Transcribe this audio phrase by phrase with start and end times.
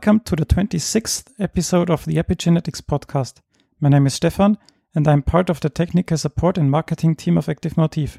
[0.00, 3.42] Welcome to the 26th episode of the Epigenetics podcast.
[3.80, 4.56] My name is Stefan,
[4.94, 8.18] and I'm part of the technical support and marketing team of Active Motif.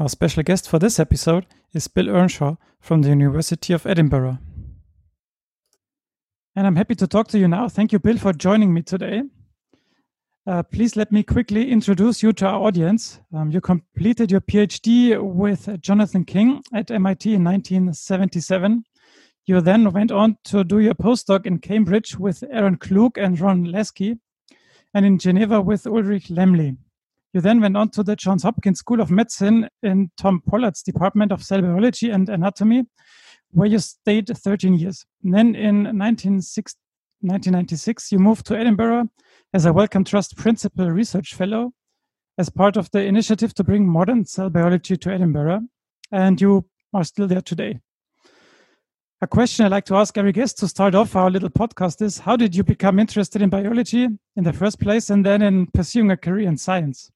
[0.00, 4.38] Our special guest for this episode is Bill Earnshaw from the University of Edinburgh.
[6.56, 7.68] And I'm happy to talk to you now.
[7.68, 9.22] Thank you, Bill, for joining me today.
[10.44, 13.20] Uh, please let me quickly introduce you to our audience.
[13.32, 18.82] Um, you completed your PhD with Jonathan King at MIT in 1977.
[19.46, 23.64] You then went on to do your postdoc in Cambridge with Aaron Klug and Ron
[23.64, 24.18] Laskey,
[24.92, 26.76] and in Geneva with Ulrich Laemmli.
[27.32, 31.30] You then went on to the Johns Hopkins School of Medicine in Tom Pollard's Department
[31.30, 32.86] of Cell Biology and Anatomy,
[33.52, 35.06] where you stayed 13 years.
[35.22, 39.10] And then in 1996, you moved to Edinburgh
[39.54, 41.72] as a Wellcome Trust Principal Research Fellow
[42.36, 45.60] as part of the initiative to bring modern cell biology to Edinburgh,
[46.10, 47.78] and you are still there today.
[49.22, 52.18] A question I like to ask every guest to start off our little podcast is
[52.18, 56.10] How did you become interested in biology in the first place and then in pursuing
[56.10, 57.10] a career in science?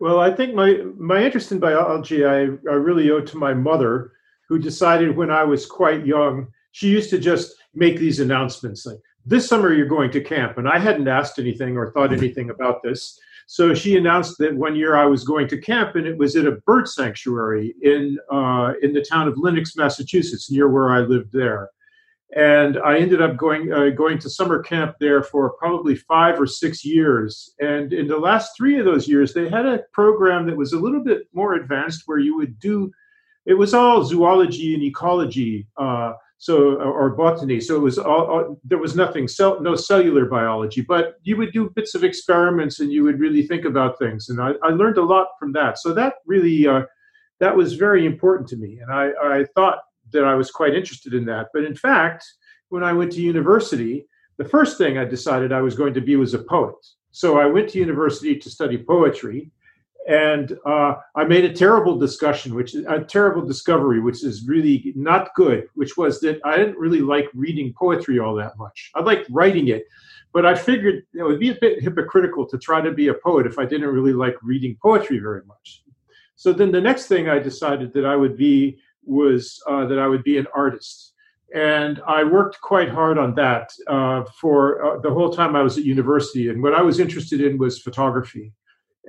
[0.00, 4.10] Well, I think my, my interest in biology I, I really owe to my mother,
[4.48, 8.98] who decided when I was quite young, she used to just make these announcements like,
[9.24, 10.58] this summer you're going to camp.
[10.58, 13.20] And I hadn't asked anything or thought anything about this.
[13.46, 16.46] So she announced that one year I was going to camp, and it was at
[16.46, 21.32] a bird sanctuary in uh, in the town of Lenox, Massachusetts, near where I lived
[21.32, 21.70] there.
[22.36, 26.46] And I ended up going uh, going to summer camp there for probably five or
[26.46, 27.54] six years.
[27.60, 30.80] And in the last three of those years, they had a program that was a
[30.80, 32.90] little bit more advanced, where you would do
[33.46, 35.68] it was all zoology and ecology.
[35.76, 37.58] Uh, so or botany.
[37.58, 41.54] So it was all, all there was nothing cell, no cellular biology, but you would
[41.54, 44.28] do bits of experiments and you would really think about things.
[44.28, 45.78] And I, I learned a lot from that.
[45.78, 46.82] So that really uh,
[47.40, 49.78] that was very important to me, and I, I thought
[50.12, 51.46] that I was quite interested in that.
[51.54, 52.22] But in fact,
[52.68, 54.06] when I went to university,
[54.36, 56.76] the first thing I decided I was going to be was a poet.
[57.10, 59.50] So I went to university to study poetry
[60.06, 64.92] and uh, I made a terrible discussion, which is a terrible discovery, which is really
[64.96, 65.68] not good.
[65.74, 68.90] Which was that I didn't really like reading poetry all that much.
[68.94, 69.86] I liked writing it,
[70.32, 73.46] but I figured it would be a bit hypocritical to try to be a poet
[73.46, 75.82] if I didn't really like reading poetry very much.
[76.36, 80.06] So then the next thing I decided that I would be was uh, that I
[80.06, 81.12] would be an artist.
[81.54, 85.78] And I worked quite hard on that uh, for uh, the whole time I was
[85.78, 86.48] at university.
[86.48, 88.52] And what I was interested in was photography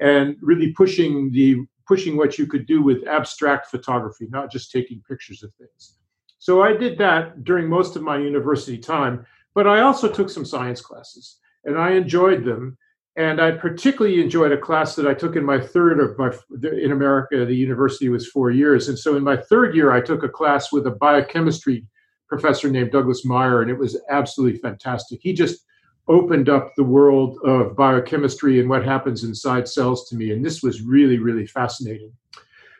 [0.01, 5.03] and really pushing the pushing what you could do with abstract photography, not just taking
[5.07, 5.97] pictures of things.
[6.39, 10.45] So I did that during most of my university time, but I also took some
[10.45, 12.77] science classes and I enjoyed them.
[13.17, 16.31] And I particularly enjoyed a class that I took in my third of my
[16.69, 17.45] in America.
[17.45, 20.73] The university was four years, and so in my third year, I took a class
[20.73, 21.85] with a biochemistry
[22.27, 25.19] professor named Douglas Meyer, and it was absolutely fantastic.
[25.21, 25.63] He just
[26.07, 30.31] opened up the world of biochemistry and what happens inside cells to me.
[30.31, 32.11] And this was really, really fascinating.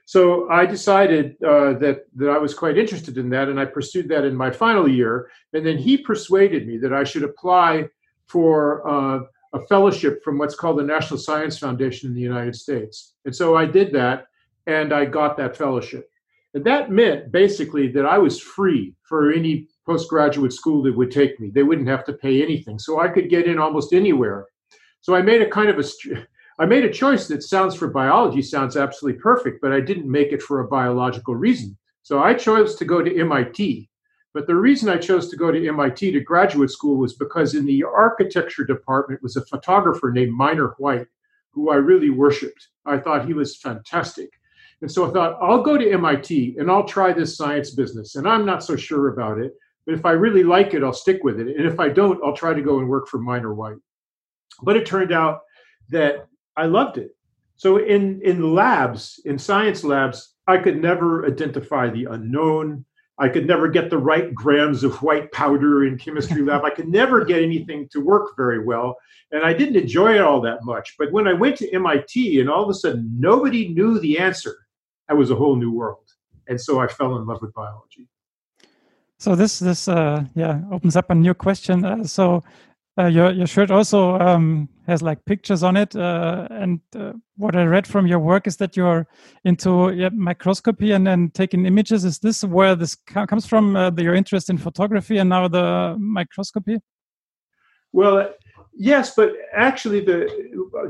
[0.06, 4.08] So I decided uh, that that I was quite interested in that, and I pursued
[4.10, 5.30] that in my final year.
[5.54, 7.90] And then he persuaded me that I should apply
[8.28, 13.16] for uh, a fellowship from what's called the National Science Foundation in the United States.
[13.26, 14.28] And so I did that,
[14.68, 16.08] and I got that fellowship.
[16.54, 21.40] And that meant basically that I was free for any postgraduate school that would take
[21.40, 21.50] me.
[21.50, 22.80] They wouldn't have to pay anything.
[22.80, 24.48] So I could get in almost anywhere.
[25.02, 25.84] So I made a kind of a
[26.58, 30.32] I made a choice that sounds for biology sounds absolutely perfect, but I didn't make
[30.32, 31.78] it for a biological reason.
[32.04, 33.90] So I chose to go to MIT.
[34.34, 37.66] But the reason I chose to go to MIT to graduate school was because in
[37.66, 41.08] the architecture department was a photographer named Minor White,
[41.52, 42.68] who I really worshiped.
[42.86, 44.30] I thought he was fantastic.
[44.82, 48.16] And so I thought, I'll go to MIT and I'll try this science business.
[48.16, 49.54] And I'm not so sure about it.
[49.86, 51.48] But if I really like it, I'll stick with it.
[51.56, 53.78] And if I don't, I'll try to go and work for Minor White.
[54.64, 55.42] But it turned out
[55.90, 56.28] that
[56.58, 57.12] I loved it.
[57.58, 62.86] So in in labs, in science labs, I could never identify the unknown.
[63.18, 66.66] I could never get the right grams of white powder in chemistry lab.
[66.66, 68.98] I could never get anything to work very well.
[69.32, 70.96] And I didn't enjoy it all that much.
[71.00, 74.58] But when I went to MIT and all of a sudden nobody knew the answer,
[75.08, 76.04] that was a whole new world.
[76.48, 78.10] And so I fell in love with biology.
[79.18, 81.86] So this this uh, yeah opens up a new question.
[81.86, 82.44] Uh, so
[82.98, 87.56] uh, your your shirt also um, has like pictures on it, uh, and uh, what
[87.56, 89.08] I read from your work is that you're
[89.44, 92.06] into yeah, microscopy and then taking images.
[92.06, 93.76] Is this where this comes from?
[93.76, 96.78] Uh, the, your interest in photography and now the microscopy?
[97.92, 98.34] Well,
[98.78, 100.30] Yes, but actually, the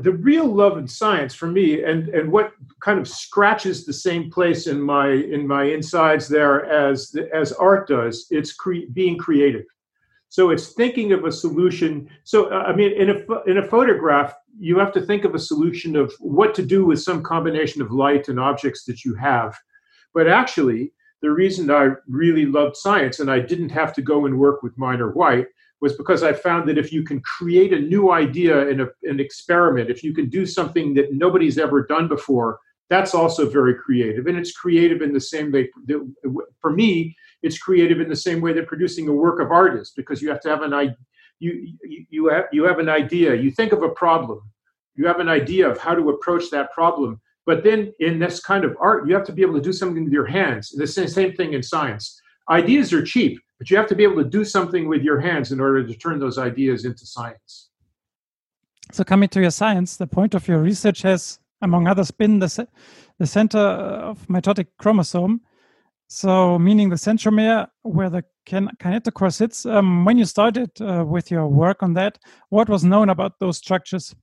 [0.02, 4.28] the real love in science for me, and and what kind of scratches the same
[4.28, 9.64] place in my in my insides there as as art does, it's cre- being creative.
[10.30, 12.10] So it's thinking of a solution.
[12.24, 15.38] So uh, I mean, in a in a photograph, you have to think of a
[15.38, 19.56] solution of what to do with some combination of light and objects that you have.
[20.12, 20.92] But actually,
[21.22, 24.76] the reason I really loved science and I didn't have to go and work with
[24.76, 25.46] Minor White
[25.80, 29.20] was because I found that if you can create a new idea in a, an
[29.20, 32.58] experiment, if you can do something that nobody's ever done before,
[32.88, 34.26] that's also very creative.
[34.26, 35.68] And it's creative in the same way.
[36.60, 39.92] For me, it's creative in the same way that producing a work of art is,
[39.96, 40.96] because you have to have an idea.
[41.38, 43.34] You, you, you, have, you have an idea.
[43.34, 44.40] You think of a problem.
[44.94, 47.20] You have an idea of how to approach that problem.
[47.44, 50.04] But then in this kind of art, you have to be able to do something
[50.04, 50.70] with your hands.
[50.70, 52.18] The same thing in science.
[52.48, 55.52] Ideas are cheap but you have to be able to do something with your hands
[55.52, 57.70] in order to turn those ideas into science.
[58.92, 62.68] So, coming to your science, the point of your research has, among others, been the,
[63.18, 65.40] the center of mitotic chromosome.
[66.08, 69.66] So, meaning the centromere where the kinetochore sits.
[69.66, 72.18] Um, when you started uh, with your work on that,
[72.50, 74.14] what was known about those structures?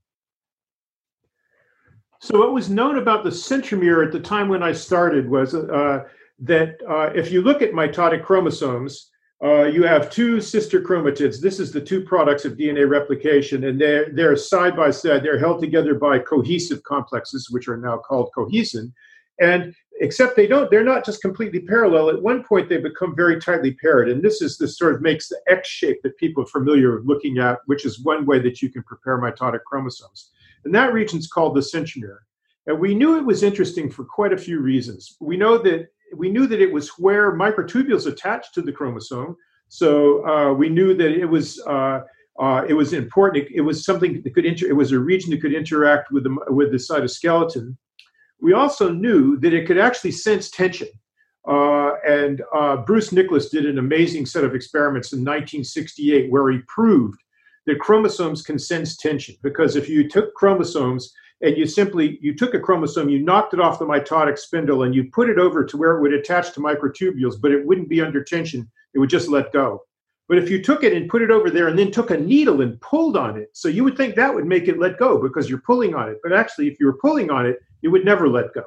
[2.22, 6.06] So, what was known about the centromere at the time when I started was uh,
[6.40, 9.10] that uh, if you look at mitotic chromosomes,
[9.44, 11.42] uh, you have two sister chromatids.
[11.42, 15.22] This is the two products of DNA replication, and they're, they're side by side.
[15.22, 18.94] They're held together by cohesive complexes, which are now called cohesin.
[19.42, 22.10] And except they don't, they're not just completely parallel.
[22.10, 24.10] At one point, they become very tightly paired.
[24.10, 27.06] And this is the sort of makes the X shape that people are familiar with
[27.06, 30.32] looking at, which is one way that you can prepare mitotic chromosomes.
[30.64, 32.20] And that region is called the centromere.
[32.66, 35.18] And we knew it was interesting for quite a few reasons.
[35.20, 39.36] We know that we knew that it was where microtubules attached to the chromosome.
[39.70, 42.02] So uh, we knew that it was uh,
[42.40, 43.46] uh, it was important.
[43.46, 46.24] It, it, was something that could inter- It was a region that could interact with
[46.24, 47.76] the with the cytoskeleton.
[48.42, 50.90] We also knew that it could actually sense tension.
[51.48, 56.60] Uh, and uh, Bruce Nicklas did an amazing set of experiments in 1968 where he
[56.68, 57.20] proved
[57.66, 61.14] that chromosomes can sense tension because if you took chromosomes
[61.44, 64.96] and you simply you took a chromosome you knocked it off the mitotic spindle and
[64.96, 68.02] you put it over to where it would attach to microtubules but it wouldn't be
[68.02, 68.70] under tension.
[68.96, 69.84] It would just let go.
[70.30, 72.62] But if you took it and put it over there and then took a needle
[72.62, 75.50] and pulled on it so you would think that would make it let go because
[75.50, 76.18] you're pulling on it.
[76.24, 78.64] But actually if you were pulling on it it would never let go.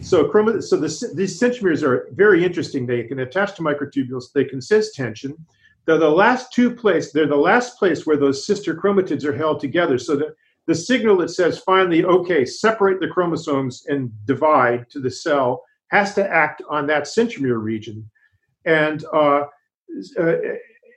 [0.00, 2.86] So chromo- so the, these centromeres are very interesting.
[2.86, 4.32] They can attach to microtubules.
[4.34, 5.36] They can sense tension.
[5.84, 9.60] They're the last two place they're the last place where those sister chromatids are held
[9.60, 10.36] together so that
[10.72, 16.14] the signal that says finally, okay, separate the chromosomes and divide to the cell has
[16.14, 18.10] to act on that centromere region.
[18.64, 19.42] And uh,
[20.18, 20.36] uh,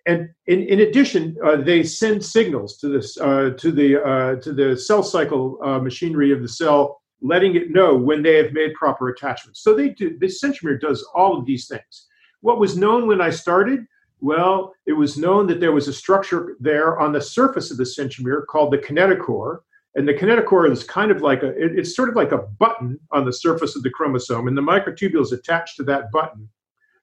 [0.07, 4.53] and in, in addition, uh, they send signals to this uh, to the uh, to
[4.53, 8.73] the cell cycle uh, machinery of the cell, letting it know when they have made
[8.75, 9.61] proper attachments.
[9.61, 10.17] So they do.
[10.17, 12.07] The centromere does all of these things.
[12.39, 13.79] What was known when I started
[14.25, 17.83] well, it was known that there was a structure there on the surface of the
[17.83, 19.59] centromere called the kinetochore.
[19.93, 22.99] And the kinetochore is kind of like a, it, it's sort of like a button
[23.11, 26.49] on the surface of the chromosome, and the microtubule is attached to that button.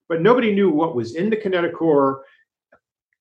[0.09, 2.23] But nobody knew what was in the kinetochore.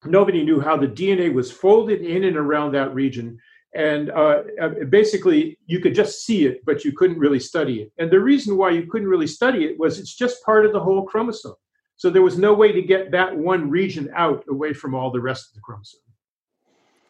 [0.06, 3.38] Nobody knew how the DNA was folded in and around that region.
[3.76, 7.92] And uh, uh, basically, you could just see it, but you couldn't really study it.
[8.00, 10.80] And the reason why you couldn't really study it was it's just part of the
[10.80, 11.54] whole chromosome.
[12.02, 15.20] So there was no way to get that one region out away from all the
[15.20, 16.00] rest of the chromosome.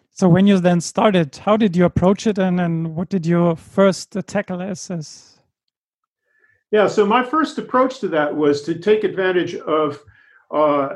[0.09, 3.55] So when you then started, how did you approach it, and, and what did you
[3.55, 5.39] first tackle as, as?
[6.71, 9.97] Yeah, so my first approach to that was to take advantage of
[10.53, 10.89] uh,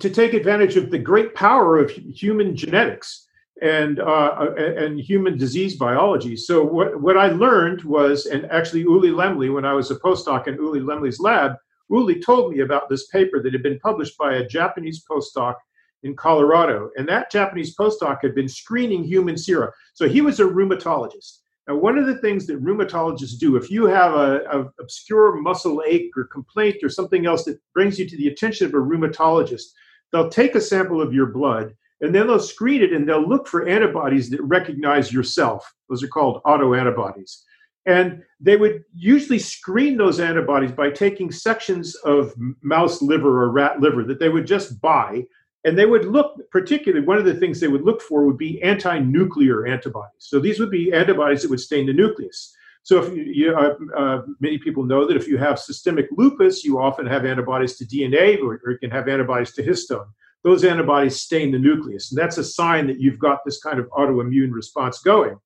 [0.00, 3.28] to take advantage of the great power of human genetics
[3.62, 6.34] and uh, and human disease biology.
[6.34, 10.48] So what what I learned was, and actually Uli Laemmli, when I was a postdoc
[10.48, 11.52] in Uli Laemmli's lab,
[11.90, 15.54] Uli told me about this paper that had been published by a Japanese postdoc
[16.02, 16.90] in Colorado.
[16.96, 19.72] And that Japanese postdoc had been screening human sera.
[19.94, 21.38] So he was a rheumatologist.
[21.66, 25.82] Now, one of the things that rheumatologists do, if you have a, a, obscure muscle
[25.86, 29.64] ache or complaint or something else that brings you to the attention of a rheumatologist,
[30.12, 33.46] they'll take a sample of your blood and then they'll screen it and they'll look
[33.46, 35.74] for antibodies that recognize yourself.
[35.90, 37.42] Those are called autoantibodies.
[37.88, 43.80] And they would usually screen those antibodies by taking sections of mouse liver or rat
[43.80, 45.24] liver that they would just buy.
[45.64, 48.62] And they would look, particularly, one of the things they would look for would be
[48.62, 50.18] anti nuclear antibodies.
[50.18, 52.54] So these would be antibodies that would stain the nucleus.
[52.82, 56.78] So if you, uh, uh, many people know that if you have systemic lupus, you
[56.78, 60.06] often have antibodies to DNA or, or you can have antibodies to histone.
[60.44, 62.12] those antibodies stain the nucleus.
[62.12, 65.38] And that's a sign that you've got this kind of autoimmune response going.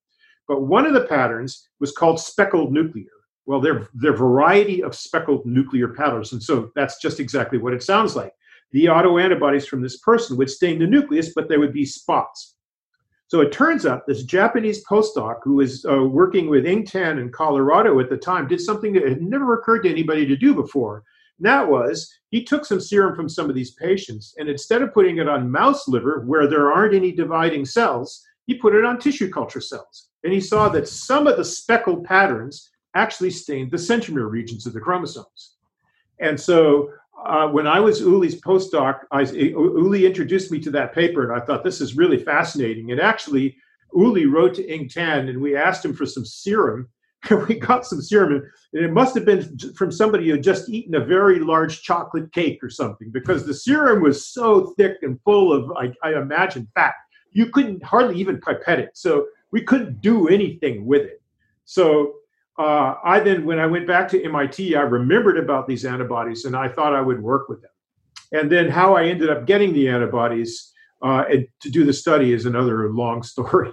[0.53, 3.09] But one of the patterns was called speckled nuclear.
[3.47, 6.35] Well, there are variety of speckled nuclear patterns.
[6.35, 8.35] And so that's just exactly what it sounds like.
[8.73, 12.57] The autoantibodies from this person would stain the nucleus, but there would be spots.
[13.29, 17.33] So it turns out this Japanese postdoc who was uh, working with Eng Tan in
[17.33, 21.03] Colorado at the time did something that had never occurred to anybody to do before.
[21.39, 24.93] And that was he took some serum from some of these patients, and instead of
[24.93, 28.99] putting it on mouse liver where there aren't any dividing cells, he put it on
[28.99, 30.09] tissue culture cells.
[30.25, 34.75] And he saw that some of the speckled patterns actually stained the centromere regions of
[34.75, 35.55] the chromosomes.
[36.21, 36.91] And so
[37.25, 41.45] uh, when I was Uli's postdoc, I, Uli introduced me to that paper, and I
[41.45, 42.93] thought this is really fascinating.
[42.93, 43.57] And actually,
[43.95, 46.89] Uli wrote to Eng Tan, and we asked him for some serum.
[47.31, 50.69] And we got some serum, and it must have been from somebody who had just
[50.69, 55.21] eaten a very large chocolate cake or something, because the serum was so thick and
[55.23, 56.95] full of, I, I imagine, fat.
[57.33, 61.23] You couldn't hardly even pipette it, so we couldn't do anything with it.
[61.65, 62.15] So
[62.59, 66.57] uh, I then, when I went back to MIT, I remembered about these antibodies and
[66.57, 67.71] I thought I would work with them.
[68.33, 70.73] And then how I ended up getting the antibodies
[71.03, 73.73] uh, to do the study is another long story.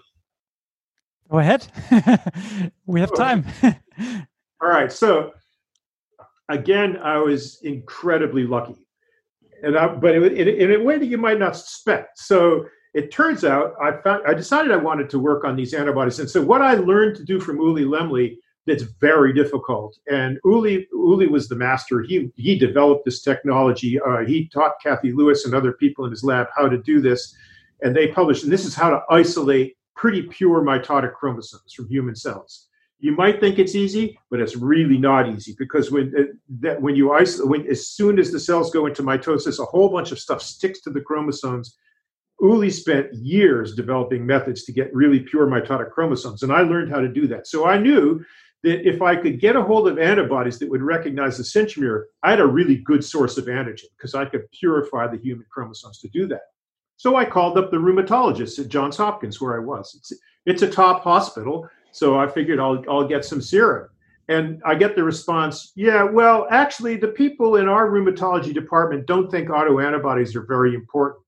[1.30, 1.68] Go ahead.
[2.86, 3.46] we have time.
[4.62, 4.92] All right.
[4.92, 5.34] So
[6.50, 8.76] again, I was incredibly lucky,
[9.62, 12.18] and I, but it, it, in a way that you might not suspect.
[12.18, 16.20] So it turns out I found I decided I wanted to work on these antibodies,
[16.20, 18.38] and so what I learned to do from Uli Laemmli
[18.70, 19.98] that's very difficult.
[20.10, 22.02] And Uli, Uli was the master.
[22.02, 24.00] He he developed this technology.
[24.00, 27.36] Uh, he taught Cathy Lewis and other people in his lab how to do this,
[27.82, 28.44] and they published.
[28.44, 32.68] And this is how to isolate pretty pure mitotic chromosomes from human cells.
[33.00, 36.24] You might think it's easy, but it's really not easy because when uh,
[36.60, 39.90] that when you isolate, when as soon as the cells go into mitosis, a whole
[39.90, 41.78] bunch of stuff sticks to the chromosomes.
[42.42, 47.00] Uli spent years developing methods to get really pure mitotic chromosomes, and I learned how
[47.00, 47.48] to do that.
[47.48, 48.24] So I knew
[48.64, 52.32] that if I could get a hold of antibodies that would recognize the centromere, I
[52.32, 56.10] had a really good source of antigen because I could purify the human chromosomes to
[56.10, 56.42] do that.
[56.98, 59.96] So I called up the rheumatologist at Johns Hopkins where I was.
[59.96, 60.14] It's,
[60.46, 63.90] it's a top hospital, so I figured I'll, I'll get some serum.
[64.28, 69.32] And I get the response, yeah, well, actually, the people in our rheumatology department don't
[69.32, 71.24] think autoantibodies are very important.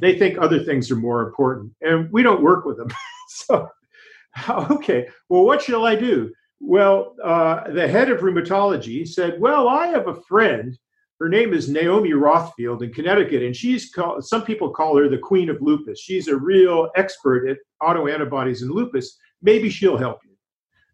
[0.00, 2.88] They think other things are more important, and we don't work with them.
[3.28, 3.68] so,
[4.48, 6.32] okay, well, what shall I do?
[6.60, 10.76] Well, uh, the head of rheumatology said, Well, I have a friend.
[11.20, 15.16] Her name is Naomi Rothfield in Connecticut, and she's called, some people call her the
[15.16, 15.98] queen of lupus.
[15.98, 19.16] She's a real expert at autoantibodies and lupus.
[19.40, 20.36] Maybe she'll help you.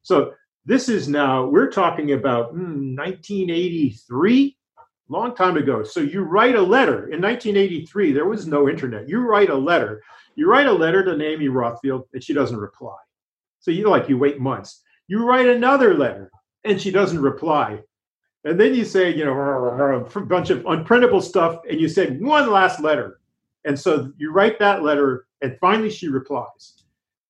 [0.02, 0.32] So,
[0.64, 4.56] this is now, we're talking about mm, 1983,
[5.12, 5.82] long time ago.
[5.82, 7.08] So, you write a letter.
[7.12, 9.08] In 1983, there was no internet.
[9.08, 10.02] You write a letter.
[10.34, 12.96] You write a letter to Naomi Rothfield, and she doesn't reply.
[13.60, 16.30] So, you like, you wait months you write another letter
[16.64, 17.80] and she doesn't reply.
[18.44, 22.50] And then you say, you know, a bunch of unprintable stuff, and you say one
[22.50, 23.20] last letter.
[23.66, 26.84] And so you write that letter, and finally she replies.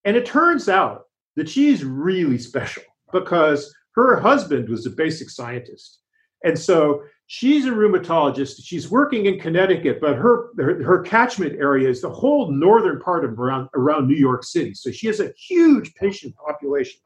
[0.04, 5.98] And it turns out that she's really special because her husband was a basic scientist.
[6.44, 8.60] And so she's a rheumatologist.
[8.62, 13.24] She's working in Connecticut, but her, her, her catchment area is the whole northern part
[13.24, 14.74] of around, around New York City.
[14.74, 17.00] So she has a huge patient population.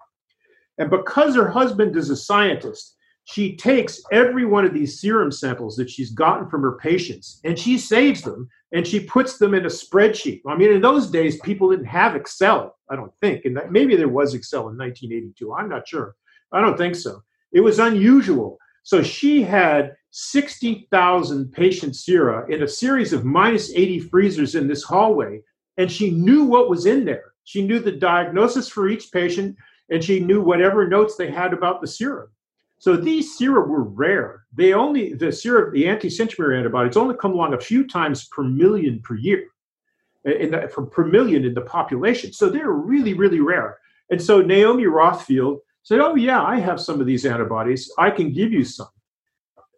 [0.79, 5.77] And because her husband is a scientist, she takes every one of these serum samples
[5.77, 9.65] that she's gotten from her patients and she saves them and she puts them in
[9.65, 10.41] a spreadsheet.
[10.49, 13.45] I mean, in those days, people didn't have Excel, I don't think.
[13.45, 15.55] And that, maybe there was Excel in 1982.
[15.55, 16.17] I'm not sure.
[16.51, 17.23] I don't think so.
[17.53, 18.59] It was unusual.
[18.83, 24.83] So she had 60,000 patient sera in a series of minus 80 freezers in this
[24.83, 25.43] hallway,
[25.77, 27.33] and she knew what was in there.
[27.45, 29.57] She knew the diagnosis for each patient
[29.89, 32.29] and she knew whatever notes they had about the serum.
[32.79, 34.45] So these sera were rare.
[34.53, 39.01] They only the serum, the anti-centromere antibodies only come along a few times per million
[39.01, 39.45] per year,
[40.27, 40.59] eh, in the,
[40.91, 42.33] per million in the population.
[42.33, 43.79] So they're really, really rare.
[44.11, 47.91] And so Naomi Rothfield said, "Oh yeah, I have some of these antibodies.
[47.97, 48.89] I can give you some."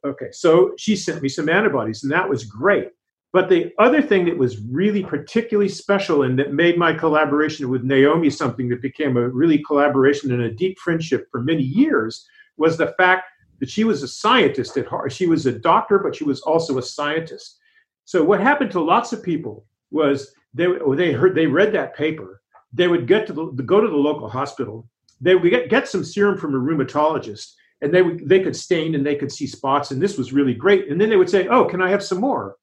[0.04, 2.88] Okay, so she sent me some antibodies, and that was great.
[3.32, 7.84] But the other thing that was really particularly special and that made my collaboration with
[7.84, 12.26] Naomi something that became a really collaboration and a deep friendship for many years
[12.56, 13.24] was the fact
[13.60, 15.12] that she was a scientist at heart.
[15.12, 17.58] She was a doctor, but she was also a scientist.
[18.04, 21.94] So what happened to lots of people was they oh, they heard they read that
[21.94, 22.40] paper.
[22.72, 24.88] They would get to the, go to the local hospital.
[25.20, 28.94] They would get, get some serum from a rheumatologist, and they would they could stain
[28.94, 30.90] and they could see spots, and this was really great.
[30.90, 32.56] And then they would say, "Oh, can I have some more?"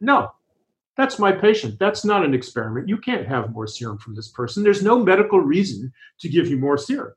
[0.00, 0.30] No.
[0.96, 1.78] That's my patient.
[1.78, 2.88] That's not an experiment.
[2.88, 4.64] You can't have more serum from this person.
[4.64, 7.14] There's no medical reason to give you more serum.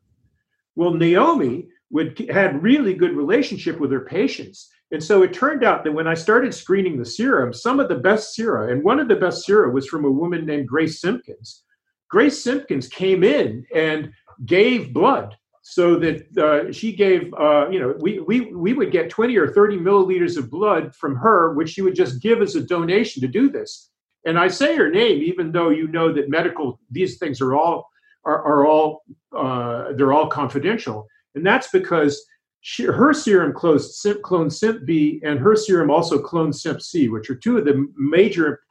[0.75, 4.69] Well, Naomi would had really good relationship with her patients.
[4.91, 7.95] And so it turned out that when I started screening the serum, some of the
[7.95, 11.63] best sera, and one of the best sera was from a woman named Grace Simpkins.
[12.09, 14.11] Grace Simpkins came in and
[14.45, 19.09] gave blood so that uh, she gave, uh, you know, we, we, we would get
[19.09, 22.61] 20 or 30 milliliters of blood from her, which she would just give as a
[22.61, 23.89] donation to do this.
[24.25, 27.89] And I say her name, even though you know that medical, these things are all,
[28.25, 29.03] are, are all,
[29.35, 31.07] uh, they're all confidential.
[31.35, 32.23] And that's because
[32.61, 33.81] she, her serum cloned,
[34.21, 38.61] cloned CENP-B and her serum also cloned CENP-C, which are two of the major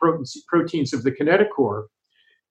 [0.48, 1.86] proteins of the kinetochore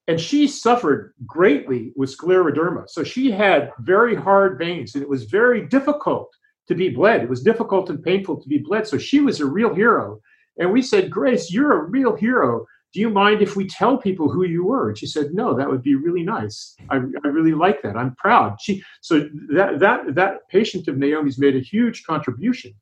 [0.09, 2.89] and she suffered greatly with scleroderma.
[2.89, 6.35] So she had very hard veins, and it was very difficult
[6.67, 7.21] to be bled.
[7.21, 8.87] It was difficult and painful to be bled.
[8.87, 10.19] So she was a real hero.
[10.57, 12.65] And we said, Grace, you're a real hero.
[12.91, 14.89] Do you mind if we tell people who you were?
[14.89, 16.75] And she said, No, that would be really nice.
[16.89, 17.95] I, I really like that.
[17.95, 18.59] I'm proud.
[18.59, 22.73] She so that that that patient of Naomi's made a huge contribution.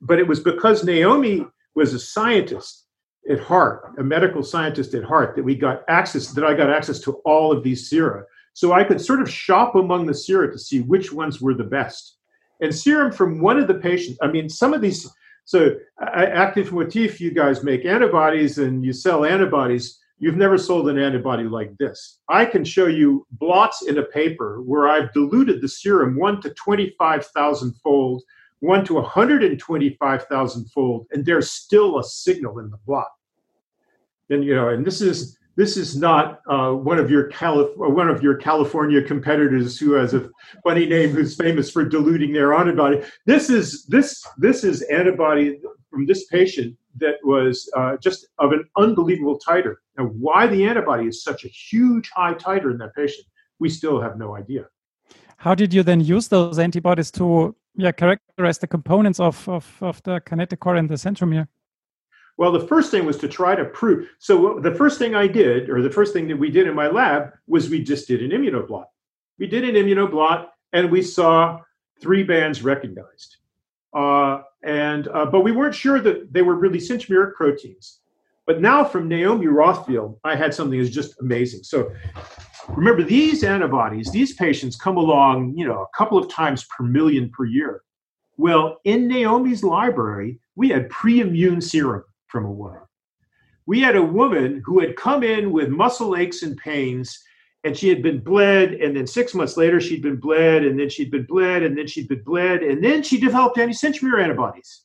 [0.00, 2.85] But it was because Naomi was a scientist
[3.30, 7.00] at heart, a medical scientist at heart, that we got access, that I got access
[7.00, 8.24] to all of these sera.
[8.54, 11.64] So I could sort of shop among the sera to see which ones were the
[11.64, 12.16] best.
[12.60, 15.08] And serum from one of the patients, I mean, some of these,
[15.44, 19.98] so active motif, you guys make antibodies and you sell antibodies.
[20.18, 22.20] You've never sold an antibody like this.
[22.30, 26.50] I can show you blots in a paper where I've diluted the serum one to
[26.54, 28.22] 25,000 fold,
[28.60, 33.08] one to 125,000 fold, and there's still a signal in the blot
[34.30, 38.08] and you know, and this is this is not uh, one of your Calif- one
[38.08, 40.28] of your California competitors who has a
[40.62, 43.02] funny name who's famous for diluting their antibody.
[43.24, 48.64] This is this this is antibody from this patient that was uh, just of an
[48.76, 49.76] unbelievable titer.
[49.96, 53.26] Now, why the antibody is such a huge high titer in that patient,
[53.58, 54.66] we still have no idea.
[55.38, 60.02] How did you then use those antibodies to yeah characterize the components of of, of
[60.02, 61.48] the kinetochore and the centromere?
[62.38, 64.08] Well, the first thing was to try to prove.
[64.18, 66.88] So the first thing I did, or the first thing that we did in my
[66.88, 68.84] lab, was we just did an immunoblot.
[69.38, 71.60] We did an immunoblot, and we saw
[72.00, 73.36] three bands recognized.
[73.94, 78.00] Uh, and uh, but we weren't sure that they were really centromeric proteins.
[78.46, 81.64] But now from Naomi Rothfield, I had something that's just amazing.
[81.64, 81.90] So
[82.68, 87.30] remember, these antibodies, these patients come along, you know, a couple of times per million
[87.30, 87.82] per year.
[88.36, 92.80] Well, in Naomi's library, we had pre-immune serum from a woman.
[93.66, 97.18] We had a woman who had come in with muscle aches and pains,
[97.64, 100.88] and she had been bled, and then six months later she'd been bled, and then
[100.88, 104.82] she'd been bled, and then she'd been bled, and then she developed anticentromere antibodies,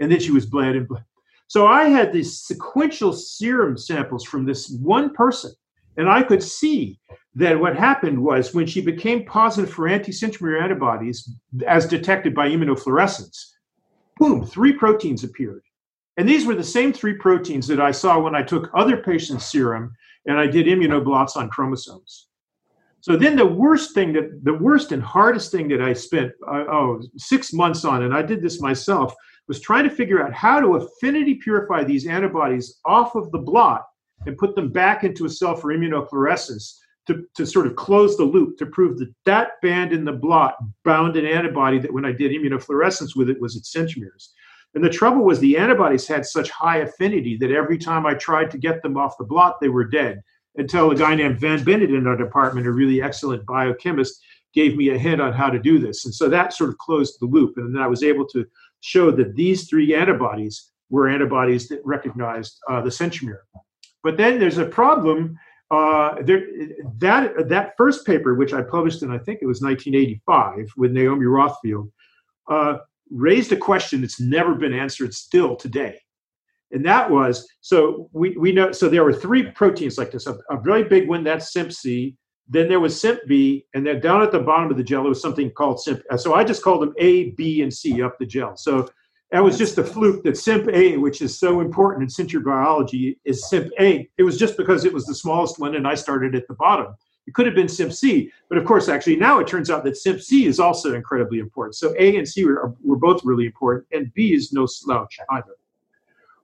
[0.00, 1.04] and then she was bled and bled.
[1.46, 5.52] So I had these sequential serum samples from this one person,
[5.96, 6.98] and I could see
[7.34, 11.30] that what happened was when she became positive for anti centromere antibodies,
[11.66, 13.36] as detected by immunofluorescence,
[14.18, 15.62] boom, three proteins appeared.
[16.16, 19.46] And these were the same three proteins that I saw when I took other patients'
[19.46, 19.94] serum
[20.26, 22.26] and I did immunoblots on chromosomes.
[23.00, 26.64] So then the worst thing that the worst and hardest thing that I spent uh,
[26.70, 29.14] oh six months on, and I did this myself,
[29.48, 33.84] was trying to figure out how to affinity purify these antibodies off of the blot
[34.26, 38.24] and put them back into a cell for immunofluorescence to, to sort of close the
[38.24, 40.54] loop to prove that that band in the blot
[40.84, 44.28] bound an antibody that when I did immunofluorescence with it was its centromeres.
[44.74, 48.50] And the trouble was the antibodies had such high affinity that every time I tried
[48.52, 50.22] to get them off the blot, they were dead.
[50.56, 54.20] Until a guy named Vann Bennett in our department, a really excellent biochemist,
[54.52, 56.04] gave me a hint on how to do this.
[56.04, 57.56] And so that sort of closed the loop.
[57.56, 58.44] And then I was able to
[58.80, 63.42] show that these three antibodies were antibodies that recognized uh, the centromere.
[64.02, 65.38] But then there's a problem.
[65.70, 66.46] Uh, there,
[66.98, 71.26] that that first paper, which I published in I think it was 1985 with Naomi
[71.26, 71.90] Rothfield,
[72.48, 72.78] uh,
[73.10, 76.00] raised a question that's never been answered still today.
[76.72, 80.38] And that was so we, we know so there were three proteins like this a,
[80.50, 82.16] a very big one that's CENP-C,
[82.48, 85.22] then there was CENP-B, and then down at the bottom of the gel there was
[85.22, 86.02] something called CENP.
[86.18, 88.56] So I just called them A, B, and C up the gel.
[88.56, 88.88] So
[89.30, 93.44] that was just a fluke that CENP-A, which is so important in century biology, is
[93.50, 94.10] CENP-A.
[94.18, 96.94] It was just because it was the smallest one, and I started at the bottom.
[97.26, 100.46] It could have been CENP-C, but of course, actually, now it turns out that CENP-C
[100.46, 101.76] is also incredibly important.
[101.76, 105.54] So A and C were, were both really important, and B is no slouch either.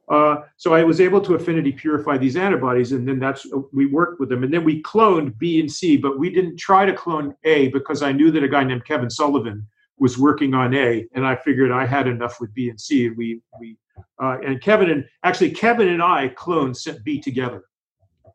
[0.08, 4.20] Uh, so I was able to affinity purify these antibodies, and then that's we worked
[4.20, 7.34] with them, and then we cloned B and C, but we didn't try to clone
[7.42, 9.66] A because I knew that a guy named Kevin Sullivan
[9.98, 13.16] was working on A, and I figured I had enough with B and C, and
[13.16, 13.76] we we
[14.22, 17.62] Uh, and Kevin and actually Kevin and I cloned CENP-B together.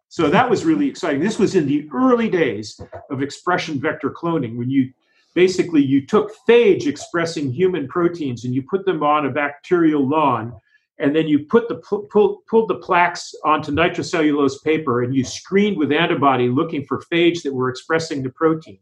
[0.09, 1.21] So that was really exciting.
[1.21, 2.79] This was in the early days
[3.11, 4.91] of expression vector cloning when you
[5.33, 10.51] basically you took phage expressing human proteins and you put them on a bacterial lawn
[10.99, 11.75] and then you put the
[12.11, 17.41] pull, pulled the plaques onto nitrocellulose paper and you screened with antibody looking for phage
[17.43, 18.79] that were expressing the protein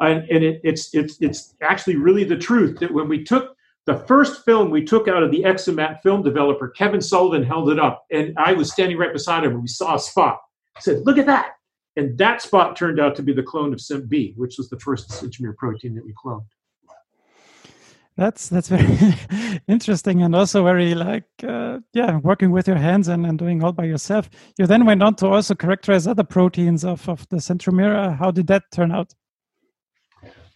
[0.00, 3.56] and, and it, it's it's it's actually really the truth that when we took
[3.86, 7.78] the first film we took out of the X-OMAT film developer kevin sullivan held it
[7.78, 10.38] up and i was standing right beside him and we saw a spot
[10.76, 11.56] I said look at that
[11.96, 15.08] and that spot turned out to be the clone of CENP-B, which was the first
[15.08, 16.44] centromere protein that we cloned.
[18.18, 19.14] That's that's very
[19.68, 23.72] interesting and also very like uh, yeah working with your hands and, and doing all
[23.72, 24.30] by yourself.
[24.58, 28.16] You then went on to also characterize other proteins of, of the centromere.
[28.16, 29.12] How did that turn out?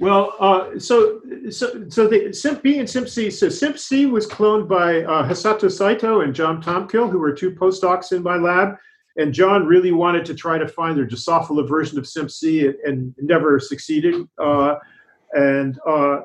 [0.00, 3.30] Well, uh, so so so the CENP-B and CENP-C.
[3.30, 8.12] So CENP-C was cloned by uh, Hisato Saitoh and John Tomkiel, who were two postdocs
[8.12, 8.76] in my lab
[9.16, 13.14] and John really wanted to try to find their Drosophila version of CENP-C and, and
[13.18, 14.26] never succeeded.
[14.38, 14.76] Uh,
[15.32, 16.20] and uh,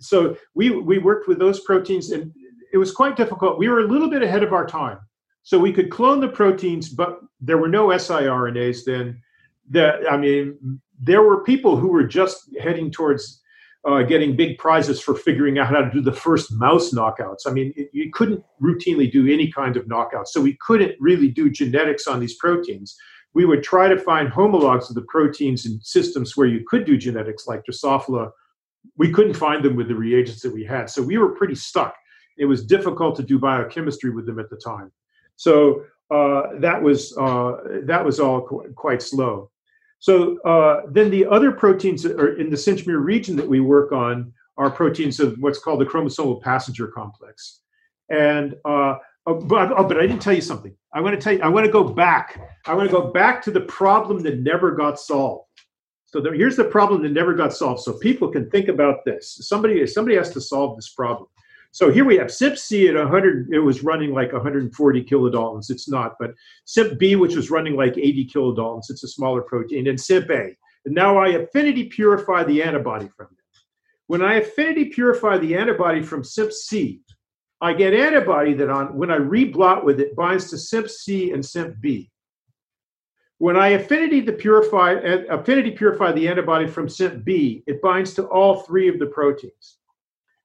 [0.00, 2.32] so we we worked with those proteins, and
[2.72, 3.58] it was quite difficult.
[3.58, 4.98] We were a little bit ahead of our time,
[5.42, 9.20] so we could clone the proteins, but there were no siRNAs then.
[9.70, 13.40] That I mean, there were people who were just heading towards
[13.86, 17.46] uh, getting big prizes for figuring out how to do the first mouse knockouts.
[17.46, 21.28] I mean, it, you couldn't routinely do any kind of knockout, so we couldn't really
[21.28, 22.96] do genetics on these proteins.
[23.34, 26.96] We would try to find homologs of the proteins in systems where you could do
[26.96, 28.30] genetics, like Drosophila.
[28.96, 31.94] We couldn't find them with the reagents that we had, so we were pretty stuck.
[32.38, 34.92] It was difficult to do biochemistry with them at the time,
[35.36, 39.50] so uh, that was uh, that was all qu- quite slow.
[40.04, 43.90] So uh, then the other proteins that are in the centromere region that we work
[43.90, 47.60] on are proteins of what's called the chromosomal passenger complex.
[48.10, 50.76] And uh, oh, but, oh, but I didn't tell you something.
[50.92, 51.40] I want to tell you.
[51.40, 52.38] I want to go back.
[52.66, 55.48] I want to go back to the problem that never got solved.
[56.04, 57.80] So there, here's the problem that never got solved.
[57.80, 59.38] So people can think about this.
[59.40, 61.30] Somebody somebody has to solve this problem.
[61.74, 65.70] So here we have CENP-C at 100, it was running like 140 kilodaltons.
[65.70, 66.32] It's not, but
[66.68, 70.54] CENP-B, which was running like 80 kilodaltons, it's a smaller protein, and CENP-A.
[70.86, 73.62] And now I affinity purify the antibody from them.
[74.06, 77.00] When I affinity purify the antibody from CENP-C,
[77.60, 82.08] I get antibody that on when I reblot with it binds to CENP-C and CENP-B.
[83.38, 88.60] When I affinity the purify affinity purify the antibody from CENP-B, it binds to all
[88.60, 89.78] three of the proteins.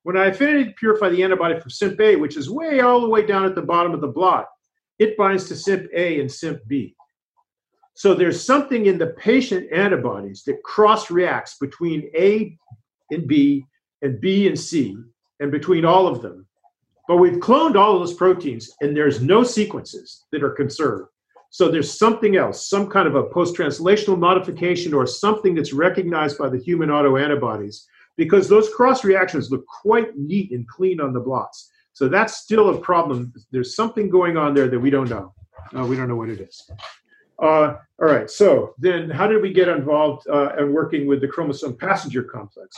[0.04, 3.46] When I affinity purify the antibody from CENP-A, which is way all the way down
[3.46, 4.46] at the bottom of the blot,
[4.98, 6.96] it binds to CENP-A and CENP-B.
[7.96, 12.58] So there's something in the patient antibodies that cross reacts between A
[13.12, 13.66] and B
[14.02, 14.98] and B and C
[15.42, 16.48] and between all of them.
[17.10, 21.10] But we've cloned all of those proteins and there's no sequences that are conserved.
[21.50, 26.38] So there's something else, some kind of a post translational modification or something that's recognized
[26.38, 27.86] by the human autoantibodies
[28.20, 31.72] because those cross reactions look quite neat and clean on the blots.
[31.94, 33.34] So that's still a problem.
[33.50, 35.34] There's something going on there that we don't know.
[35.74, 36.70] Uh, we don't know what it is.
[37.42, 38.30] Uh, all right.
[38.30, 42.76] So then, how did we get involved uh, in working with the chromosome passenger complex?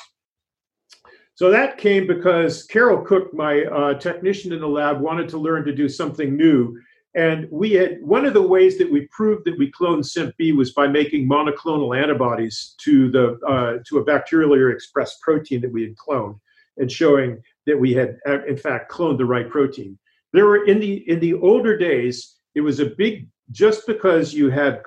[1.33, 5.65] So that came because Carol Cooke, my uh, technician in the lab, wanted to learn
[5.65, 6.79] to do something new
[7.13, 10.71] and we had one of the ways that we proved that we cloned CENP-B was
[10.71, 15.95] by making monoclonal antibodies to the uh, to a bacterially expressed protein that we had
[15.95, 16.39] cloned,
[16.77, 19.97] and showing that we had uh, in fact cloned the right protein.
[20.31, 24.49] There were in the in the older days, it was a big just because you
[24.49, 24.81] had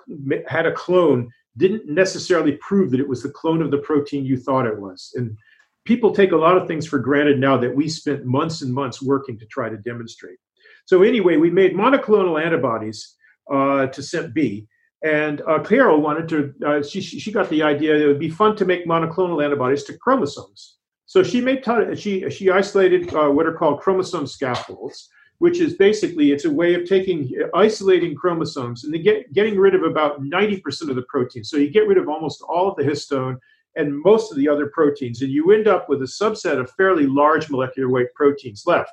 [0.48, 4.36] had a clone didn't necessarily prove that it was the clone of the protein you
[4.36, 5.12] thought it was.
[5.14, 5.36] And
[5.84, 9.02] people take a lot of things for granted now that we spent months and months
[9.02, 10.38] working to try to demonstrate.
[10.86, 13.14] So anyway, we made monoclonal antibodies
[13.50, 14.66] uh, to CENP-B.
[15.04, 18.30] And uh, Carol wanted to, uh, she, she got the idea that it would be
[18.30, 20.76] fun to make monoclonal antibodies to chromosomes.
[21.06, 21.62] So she made,
[21.98, 26.74] she, she isolated uh, what are called chromosome scaffolds, which is basically, it's a way
[26.74, 31.44] of taking, isolating chromosomes and get, getting rid of about 90% of the protein.
[31.44, 33.36] So you get rid of almost all of the histone
[33.76, 37.06] and most of the other proteins, and you end up with a subset of fairly
[37.06, 38.92] large molecular weight proteins left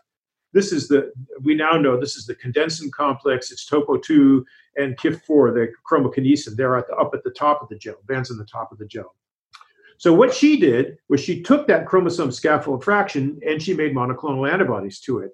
[0.53, 1.11] this is the
[1.41, 3.51] we now know this is the condensin complex.
[3.51, 4.45] It's topo two
[4.77, 6.55] and KIF4, the chromokinesin.
[6.55, 8.77] They're at the, up at the top of the gel, bands on the top of
[8.77, 9.15] the gel.
[9.97, 14.51] So what she did was she took that chromosome scaffold fraction and she made monoclonal
[14.51, 15.31] antibodies to it.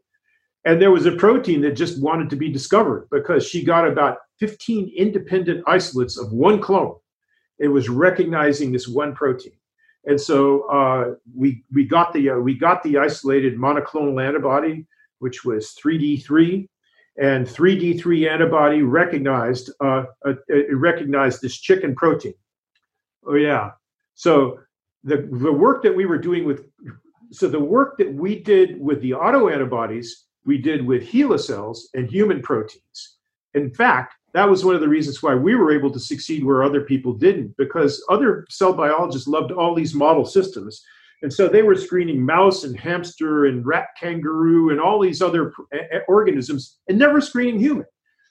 [0.66, 4.18] And there was a protein that just wanted to be discovered because she got about
[4.40, 6.96] 15 independent isolates of one clone.
[7.60, 9.54] It was recognizing this one protein.
[10.06, 14.86] And so uh, we we got the uh, we got the isolated monoclonal antibody
[15.20, 16.68] which was 3D3,
[17.20, 20.34] and 3D3 antibody recognized uh, uh,
[20.72, 22.34] recognized this chicken protein.
[23.26, 23.72] Oh yeah.
[24.16, 24.60] So
[25.04, 26.66] the the work that we were doing with
[27.32, 30.08] so the work that we did with the autoantibodies
[30.46, 33.18] we did with HeLa cells and human proteins.
[33.54, 36.64] In fact, that was one of the reasons why we were able to succeed where
[36.64, 40.84] other people didn't, because other cell biologists loved all these model systems.
[41.24, 45.54] And so they were screening mouse and hamster and rat kangaroo and all these other
[46.08, 47.86] organisms and never screening human.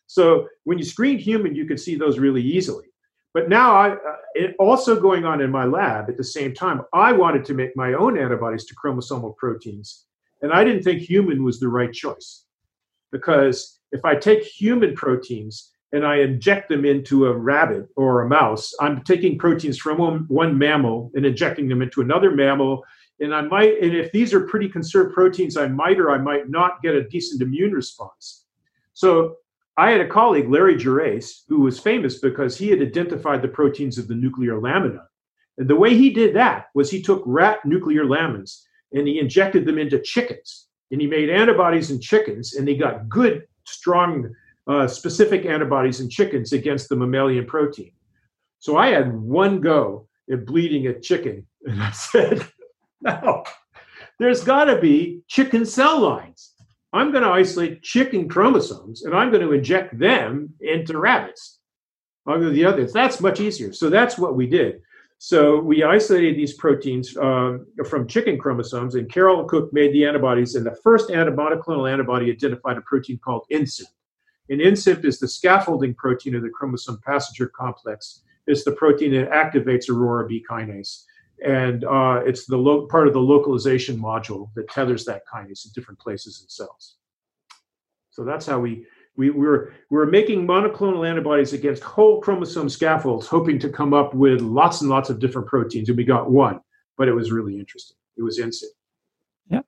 [0.06, 2.86] So when you screen human, you could see those really easily.
[3.34, 6.80] But now, I, uh, it also going on in my lab at the same time,
[6.94, 10.06] I wanted to make my own antibodies to chromosomal proteins.
[10.40, 12.44] And I didn't think human was the right choice.
[13.12, 18.28] Because if I take human proteins and I inject them into a rabbit or a
[18.28, 22.84] mouse, I'm taking proteins from one, one mammal and injecting them into another mammal.
[23.18, 26.50] And I might, and if these are pretty conserved proteins, I might or I might
[26.50, 28.44] not get a decent immune response.
[28.92, 29.36] So
[29.78, 33.96] I had a colleague, Larry Gerace, who was famous because he had identified the proteins
[33.96, 35.08] of the nuclear lamina.
[35.56, 39.64] And the way he did that was he took rat nuclear lamins and he injected
[39.64, 40.68] them into chickens.
[40.90, 44.32] And he made antibodies in chickens, and he got good, strong
[44.66, 47.92] uh, specific antibodies in chickens against the mammalian protein.
[48.58, 52.46] So I had one go at bleeding a chicken, and I said,
[53.00, 53.44] "No,
[54.18, 56.54] there's got to be chicken cell lines.
[56.92, 61.58] I'm going to isolate chicken chromosomes, and I'm going to inject them into rabbits.
[62.26, 62.92] I'll go the others.
[62.92, 63.72] That's much easier.
[63.72, 64.80] So that's what we did.
[65.18, 70.54] So we isolated these proteins uh, from chicken chromosomes, and Carol Cooke made the antibodies.
[70.54, 73.86] And the first antibody, monoclonal antibody identified a protein called INCENP.
[74.48, 78.22] And INCENP is the scaffolding protein of the chromosome passenger complex.
[78.46, 81.04] It's the protein that activates Aurora B kinase.
[81.44, 85.72] And uh, it's the lo- part of the localization module that tethers that kinase in
[85.74, 86.96] different places in cells.
[88.10, 92.68] So that's how we, we, we, were, we were making monoclonal antibodies against whole chromosome
[92.68, 95.88] scaffolds, hoping to come up with lots and lots of different proteins.
[95.88, 96.60] And we got one,
[96.96, 97.96] but it was really interesting.
[98.16, 98.70] It was INCENP.
[99.48, 99.60] Yeah.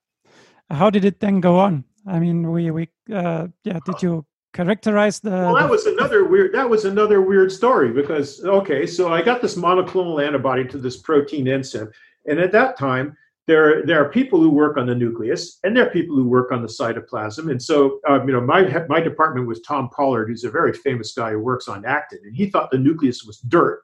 [0.70, 1.84] How did it then go on?
[2.06, 6.52] I mean, we, we uh, yeah, did you characterize the well that was another weird
[6.54, 10.96] that was another weird story because okay so i got this monoclonal antibody to this
[10.96, 11.90] protein INCENP
[12.26, 15.86] and at that time there there are people who work on the nucleus and there
[15.86, 19.46] are people who work on the cytoplasm and so um, you know my my department
[19.46, 22.70] was tom pollard who's a very famous guy who works on actin and he thought
[22.70, 23.82] the nucleus was dirt.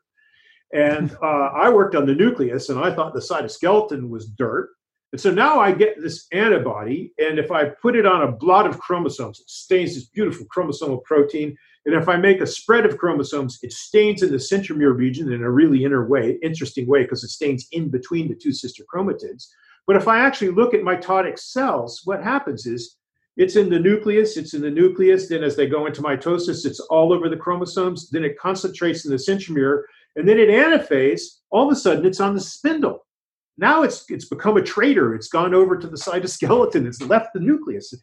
[0.72, 4.70] And uh, i worked on the nucleus and i thought the cytoskeleton was dirt
[5.14, 8.66] and so now I get this antibody, and if I put it on a blot
[8.66, 11.56] of chromosomes, it stains this beautiful chromosomal protein.
[11.86, 15.44] And if I make a spread of chromosomes, it stains in the centromere region in
[15.44, 19.46] a really inner way, interesting way, because it stains in between the two sister chromatids.
[19.86, 22.96] But if I actually look at mitotic cells, what happens is
[23.36, 25.28] it's in the nucleus, it's in the nucleus.
[25.28, 28.10] Then as they go into mitosis, it's all over the chromosomes.
[28.10, 29.82] Then it concentrates in the centromere.
[30.16, 33.06] And then it anaphase, all of a sudden it's on the spindle.
[33.56, 35.14] Now it's it's become a traitor.
[35.14, 36.86] It's gone over to the cytoskeleton.
[36.86, 37.94] It's left the nucleus,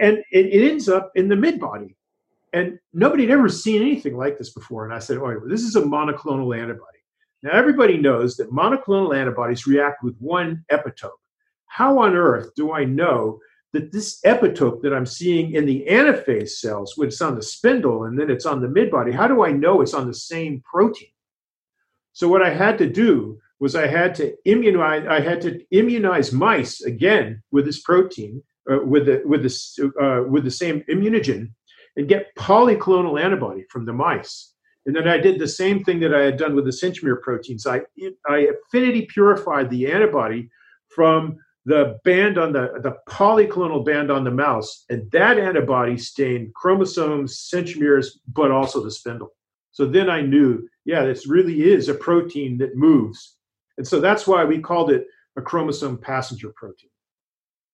[0.00, 1.94] and it, it ends up in the midbody.
[2.52, 4.84] And nobody had ever seen anything like this before.
[4.84, 6.98] And I said, "Oh, this is a monoclonal antibody."
[7.42, 11.10] Now everybody knows that monoclonal antibodies react with one epitope.
[11.66, 13.40] How on earth do I know
[13.72, 18.04] that this epitope that I'm seeing in the anaphase cells, when it's on the spindle
[18.04, 21.08] and then it's on the midbody, how do I know it's on the same protein?
[22.12, 26.32] So what I had to do was I had to immunize I had to immunize
[26.32, 31.52] mice again with this protein uh, with the with this uh, with the same immunogen
[31.96, 34.54] and get polyclonal antibody from the mice.
[34.86, 37.66] And then I did the same thing that I had done with the centromere proteins.
[37.66, 37.82] I
[38.26, 40.48] I affinity purified the antibody
[40.88, 46.54] from the band on the the polyclonal band on the mouse, and that antibody stained
[46.54, 49.34] chromosomes, centromeres, but also the spindle.
[49.72, 53.36] So then I knew, yeah, this really is a protein that moves
[53.80, 55.06] and so that's why we called it
[55.38, 56.90] a chromosome passenger protein.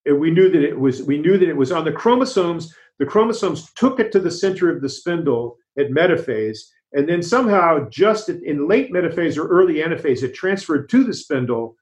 [0.05, 2.73] And we knew that it was we knew that it was on the chromosomes.
[3.01, 6.61] The chromosomes took it to the center of the spindle at metaphase,
[6.93, 11.75] and then somehow, just in late metaphase or early anaphase, it transferred to the spindle,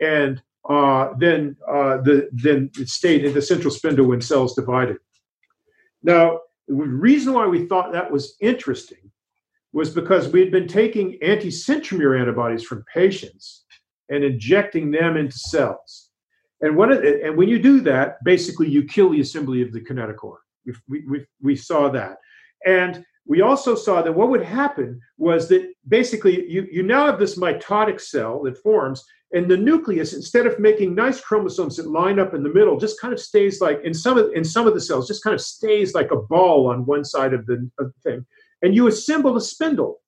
[0.00, 0.40] and
[0.70, 4.98] uh, then uh, the then it stayed in the central spindle when cells divided.
[6.04, 9.10] Now, the reason why we thought that was interesting
[9.72, 13.64] was because we had been taking anti-centromere antibodies from patients
[14.08, 16.10] and injecting them into cells.
[16.60, 20.36] And what and when you do that, basically you kill the assembly of the kinetochore.
[20.88, 22.18] We, we, we saw that.
[22.64, 27.18] And we also saw that what would happen was that basically you, you now have
[27.18, 32.18] this mitotic cell that forms, And the nucleus, instead of making nice chromosomes that line
[32.18, 34.74] up in the middle, just kind of stays like in some of in some of
[34.74, 37.92] the cells, just kind of stays like a ball on one side of the, of
[37.94, 38.26] the thing.
[38.60, 40.00] And you assemble the spindle.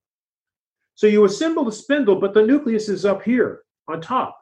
[0.94, 4.40] So you assemble the spindle, but the nucleus is up here on top.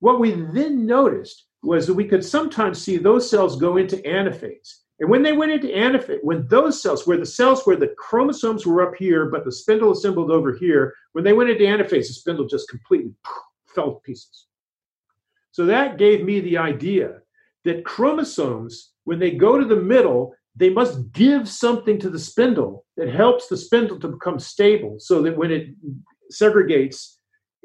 [0.00, 4.74] What we then noticed was that we could sometimes see those cells go into anaphase.
[4.98, 8.64] And when they went into anaphase, when those cells, where the cells where the chromosomes
[8.66, 12.14] were up here, but the spindle assembled over here, when they went into anaphase, the
[12.14, 13.12] spindle just completely
[13.74, 14.46] fell to pieces.
[15.52, 17.20] So that gave me the idea
[17.64, 22.84] that chromosomes, when they go to the middle, they must give something to the spindle
[22.96, 25.68] that helps the spindle to become stable so that when it
[26.32, 27.15] segregates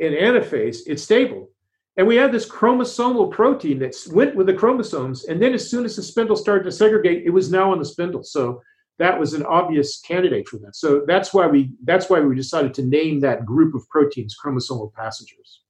[0.01, 1.49] in anaphase, it's stable.
[1.97, 5.25] And we had this chromosomal protein that went with the chromosomes.
[5.25, 7.85] And then as soon as the spindle started to segregate, it was now on the
[7.85, 8.23] spindle.
[8.23, 8.61] So
[8.97, 10.75] that was an obvious candidate for that.
[10.75, 14.93] So that's why we that's why we decided to name that group of proteins chromosomal
[14.93, 15.61] passengers.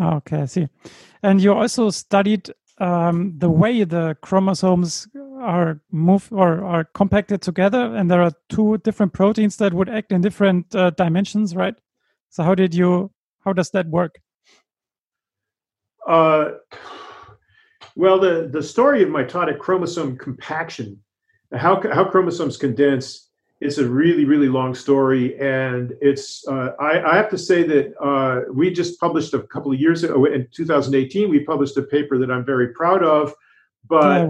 [0.00, 0.68] Okay, I see.
[1.22, 5.06] And you also studied um, the way the chromosomes
[5.40, 10.10] are moved or are compacted together, and there are two different proteins that would act
[10.10, 11.76] in different uh, dimensions, right?
[12.30, 13.10] So how did you?
[13.44, 14.18] How does that work?
[16.06, 16.52] Uh,
[17.96, 21.00] well, the, the story of mitotic chromosome compaction,
[21.52, 23.30] how, how chromosomes condense,
[23.60, 25.38] is a really, really long story.
[25.40, 29.72] And it's, uh, I, I, have to say that uh, we just published a couple
[29.72, 33.32] of years ago, in 2018, we published a paper that I'm very proud of.
[33.88, 34.28] But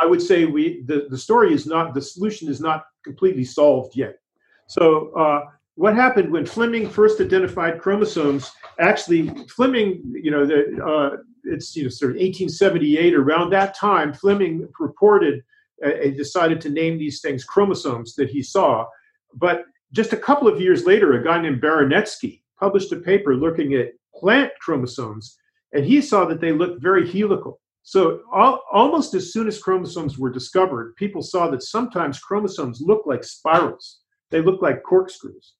[0.00, 3.96] I would say we the, the story is not, the solution is not completely solved
[3.96, 4.18] yet.
[4.66, 5.44] So uh,
[5.78, 8.50] what happened when Fleming first identified chromosomes?
[8.80, 14.12] Actually, Fleming, you know, the, uh, it's you know sort of 1878 around that time.
[14.12, 15.40] Fleming reported
[15.86, 18.86] uh, and decided to name these things chromosomes that he saw.
[19.34, 23.74] But just a couple of years later, a guy named Baranetsky published a paper looking
[23.74, 25.38] at plant chromosomes,
[25.72, 27.60] and he saw that they looked very helical.
[27.84, 33.22] So almost as soon as chromosomes were discovered, people saw that sometimes chromosomes look like
[33.22, 34.00] spirals.
[34.30, 35.54] They look like corkscrews.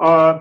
[0.00, 0.40] Uh,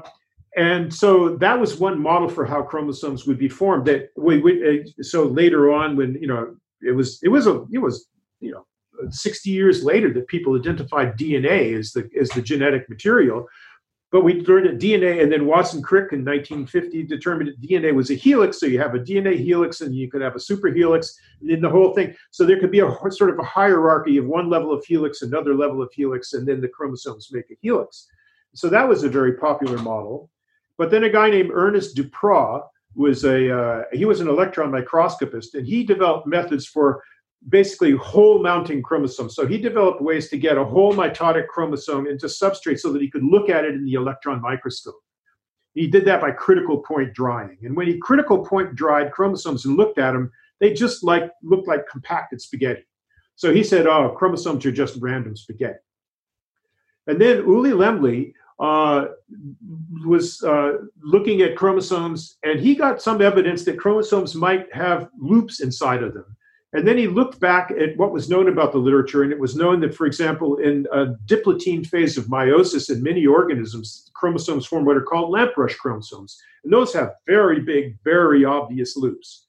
[0.55, 3.85] and so that was one model for how chromosomes would be formed.
[3.85, 7.65] That we, we uh, so later on, when you know it was it was a
[7.71, 8.07] it was
[8.39, 8.65] you know
[9.09, 13.47] 60 years later that people identified DNA as the as the genetic material.
[14.11, 18.11] But we learned that DNA, and then Watson Crick in 1950 determined that DNA was
[18.11, 18.59] a helix.
[18.59, 21.95] So you have a DNA helix, and you could have a superhelix, and the whole
[21.95, 22.15] thing.
[22.29, 25.55] So there could be a sort of a hierarchy of one level of helix, another
[25.55, 28.07] level of helix, and then the chromosomes make a helix.
[28.53, 30.29] So that was a very popular model.
[30.77, 32.63] But then a guy named Ernest Duprat
[32.95, 37.03] was a uh, he was an electron microscopist, and he developed methods for
[37.49, 39.35] basically hole mounting chromosomes.
[39.35, 43.09] So he developed ways to get a whole mitotic chromosome into substrate so that he
[43.09, 45.01] could look at it in the electron microscope.
[45.73, 47.57] He did that by critical point drying.
[47.63, 51.67] And when he critical point dried chromosomes and looked at them, they just like looked
[51.67, 52.85] like compacted spaghetti.
[53.35, 55.79] So he said, "Oh, chromosomes are just random spaghetti."
[57.07, 58.33] And then Uli Lemli
[58.63, 59.07] uh,
[60.05, 65.59] was uh, looking at chromosomes, and he got some evidence that chromosomes might have loops
[65.59, 66.37] inside of them.
[66.71, 69.57] And then he looked back at what was known about the literature, and it was
[69.57, 74.85] known that, for example, in a diplotene phase of meiosis in many organisms, chromosomes form
[74.85, 76.41] what are called lampbrush chromosomes.
[76.63, 79.45] And those have very big, very obvious loops.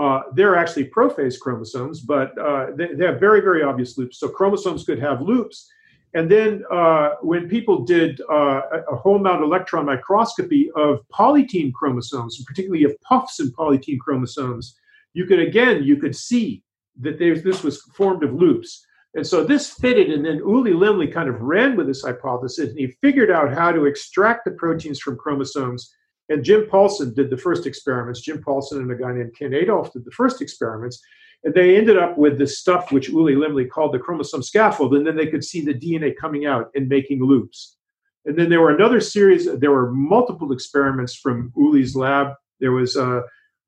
[0.00, 4.18] Uh, they're actually prophase chromosomes, but uh, they, they, have very, very obvious loops.
[4.18, 5.70] So chromosomes could have loops.
[6.14, 12.42] And then uh, when people did uh, a whole mount electron microscopy of polytene chromosomes,
[12.46, 14.76] particularly of puffs in polytene chromosomes,
[15.12, 16.62] you could again you could see
[17.00, 18.86] that this was formed of loops.
[19.14, 22.78] And so this fitted, and then Uli Lemli kind of ran with this hypothesis, and
[22.78, 25.94] he figured out how to extract the proteins from chromosomes.
[26.28, 28.22] And Jim Paulson did the first experiments.
[28.22, 31.00] Jim Paulson and a guy named Ken Adolph did the first experiments.
[31.44, 35.06] And they ended up with this stuff which Uli Lemli called the chromosome scaffold, and
[35.06, 37.76] then they could see the DNA coming out and making loops.
[38.24, 42.28] And then there were another series, there were multiple experiments from Uli's lab.
[42.60, 43.20] There was uh,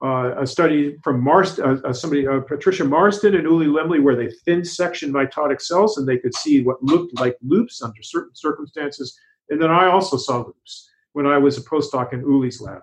[0.03, 4.65] uh, a study from Marston, uh, somebody, Patricia Marston and Uli Lemli, where they thin
[4.65, 9.19] sectioned mitotic cells and they could see what looked like loops under certain circumstances.
[9.51, 12.81] And then I also saw loops when I was a postdoc in Uli's lab.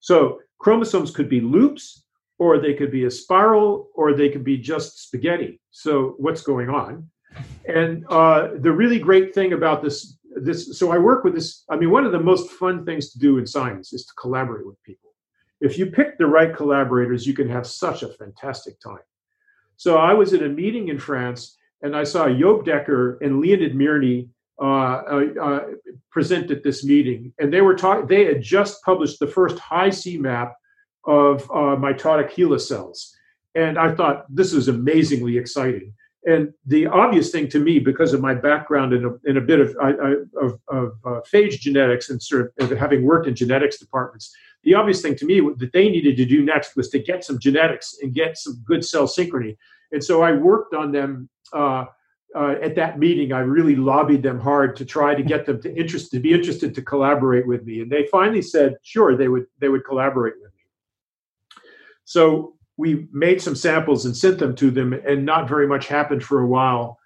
[0.00, 2.04] So chromosomes could be loops,
[2.42, 5.52] or they could be a spiral, or they could be just spaghetti.
[5.70, 5.90] So
[6.24, 6.92] what's going on?
[7.80, 10.18] And uh, the really great thing about this,
[10.48, 11.48] this, so I work with this.
[11.72, 14.66] I mean, one of the most fun things to do in science is to collaborate
[14.66, 15.10] with people.
[15.68, 19.06] If you pick the right collaborators, you can have such a fantastic time.
[19.76, 21.40] So I was at a meeting in France,
[21.82, 24.28] and I saw Joop Dekker and Leonid Mirny
[24.60, 25.60] uh, uh, uh,
[26.10, 28.06] present at this meeting, and they were talking.
[28.06, 30.50] They had just published the first Hi-C map
[31.04, 33.14] of uh, mitotic HeLa cells.
[33.54, 35.92] And I thought this is amazingly exciting.
[36.24, 39.60] And the obvious thing to me, because of my background in a, in a bit
[39.60, 44.32] of, of, of uh, phage genetics and sort of having worked in genetics departments,
[44.62, 47.40] the obvious thing to me that they needed to do next was to get some
[47.40, 49.56] genetics and get some good cell synchrony.
[49.90, 51.86] And so I worked on them uh,
[52.34, 53.32] uh, at that meeting.
[53.32, 56.74] I really lobbied them hard to try to get them to interest to be interested
[56.74, 60.52] to collaborate with me, and they finally said sure they would they would collaborate with
[60.52, 60.61] me.
[62.04, 66.22] So we made some samples and sent them to them, and not very much happened
[66.22, 66.98] for a while.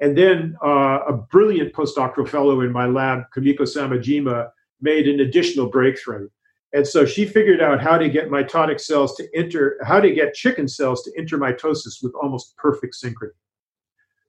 [0.00, 4.50] And then uh, a brilliant postdoctoral fellow in my lab, Kumiko Samejima,
[4.80, 6.28] made an additional breakthrough.
[6.72, 10.34] And so she figured out how to get mitotic cells to enter, how to get
[10.34, 13.30] chicken cells to enter mitosis with almost perfect synchrony.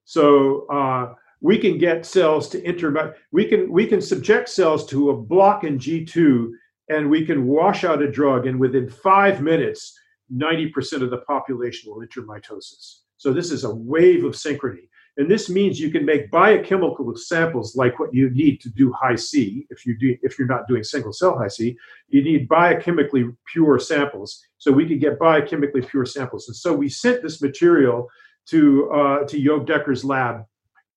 [0.05, 5.09] So uh, we can get cells to enter, we can we can subject cells to
[5.09, 6.51] a block in G2,
[6.89, 9.99] and we can wash out a drug, and within five minutes,
[10.33, 13.01] 90% of the population will enter mitosis.
[13.17, 14.87] So this is a wave of synchrony.
[15.17, 19.15] And this means you can make biochemical samples like what you need to do high
[19.15, 19.65] C.
[19.69, 21.77] If you do, if you're not doing single cell high C,
[22.09, 24.43] you need biochemically pure samples.
[24.57, 26.49] So we could get biochemically pure samples.
[26.49, 28.09] And so we sent this material
[28.47, 30.45] to uh, to Joop Decker's lab,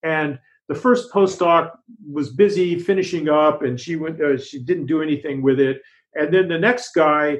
[0.03, 1.71] and the first postdoc
[2.11, 4.21] was busy finishing up, and she went.
[4.21, 5.81] Uh, she didn't do anything with it.
[6.15, 7.39] And then the next guy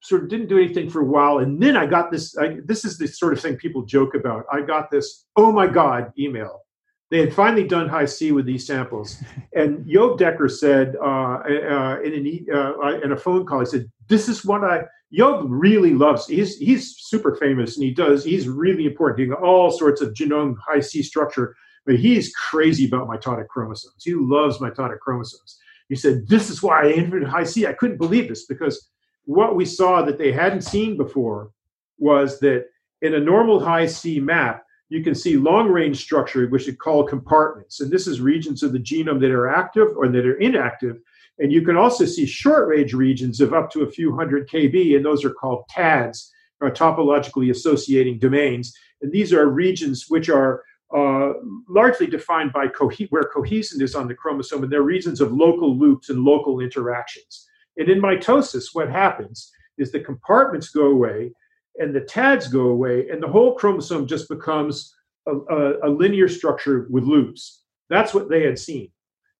[0.00, 1.38] sort of didn't do anything for a while.
[1.38, 4.44] And then I got this, I, this is the sort of thing people joke about.
[4.52, 6.62] I got this, oh my God, email.
[7.10, 9.16] They had finally done high c with these samples.
[9.54, 13.90] And Joop decker said uh, uh, in, an, uh, in a phone call, he said,
[14.06, 14.82] this is what I,
[15.12, 19.70] Joop really loves, he's, he's super famous and he does, he's really important, doing all
[19.70, 24.04] sorts of genome high c structure, but he's crazy about mitotic chromosomes.
[24.04, 25.58] He loves mitotic chromosomes.
[25.88, 28.90] He said, this is why I entered high c i couldn't believe this because
[29.28, 31.50] what we saw that they hadn't seen before
[31.98, 32.64] was that
[33.02, 37.10] in a normal high C map, you can see long range structure, which is called
[37.10, 37.80] compartments.
[37.80, 40.96] And this is regions of the genome that are active or that are inactive.
[41.38, 44.96] And you can also see short range regions of up to a few hundred kb,
[44.96, 48.72] and those are called TADs, or topologically associating domains.
[49.02, 50.62] And these are regions which are
[50.96, 51.34] uh,
[51.68, 55.76] largely defined by co- where cohesin is on the chromosome, and they're regions of local
[55.76, 57.47] loops and local interactions.
[57.78, 61.32] And in mitosis, what happens is the compartments go away
[61.78, 64.94] and the TADs go away, and the whole chromosome just becomes
[65.26, 67.62] a, a, a, linear structure with loops.
[67.88, 68.90] That's what they had seen.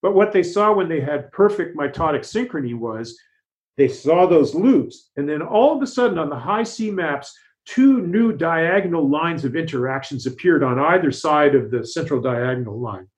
[0.02, 3.18] But what they saw when they had perfect mitotic synchrony was
[3.76, 7.36] they saw those loops, and then all of a sudden on the high C maps,
[7.64, 13.08] two new diagonal lines of interactions appeared on either side of the central diagonal line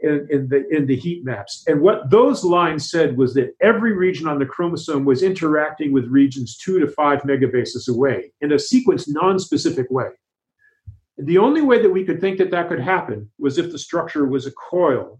[0.00, 1.64] in, in, the in the heat maps.
[1.66, 6.06] And what those lines said was that every region on the chromosome was interacting with
[6.06, 10.08] regions two to five megabases away in a sequence non-specific way.
[11.18, 14.26] The only way that we could think that that could happen was if the structure
[14.26, 15.18] was a coil.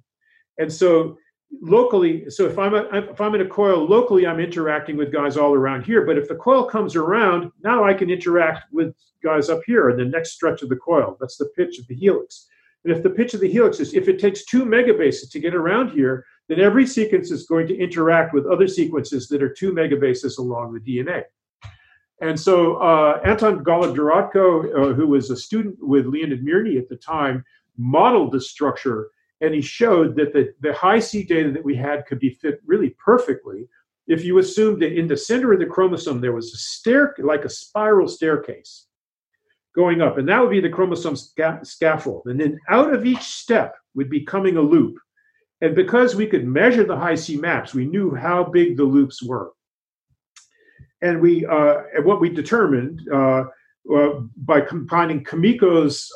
[0.59, 1.17] And so
[1.63, 5.39] locally, so if I'm a, if I'm in a coil locally, I'm interacting with guys
[5.39, 6.05] all around here.
[6.05, 9.97] But if the coil comes around, now I can interact with guys up here in
[9.97, 11.17] the next stretch of the coil.
[11.19, 12.47] That's the pitch of the helix.
[12.87, 15.57] And if the pitch of the helix is, if it takes two megabases to get
[15.57, 19.73] around here, then every sequence is going to interact with other sequences that are two
[19.73, 21.25] megabases along the DNA.
[22.21, 26.95] And so uh, Anton Golub-Dorotko, uh, who was a student with Leonid Mirny at the
[26.95, 27.45] time,
[27.77, 29.11] modeled the structure,
[29.41, 32.91] and he showed that the, the Hi-C data that we had could be fit really
[33.05, 33.69] perfectly
[34.07, 37.45] if you assumed that in the center of the chromosome there was a stair, like
[37.45, 38.86] a spiral staircase
[39.77, 40.19] going up.
[40.19, 42.23] And that would be the chromosome sca- scaffold.
[42.27, 44.99] And then out of each step would be coming a loop.
[45.61, 49.53] And because we could measure the Hi-C maps, we knew how big the loops were.
[51.03, 53.45] And we, uh, what we determined uh,
[53.95, 56.11] uh, by combining Kumiko's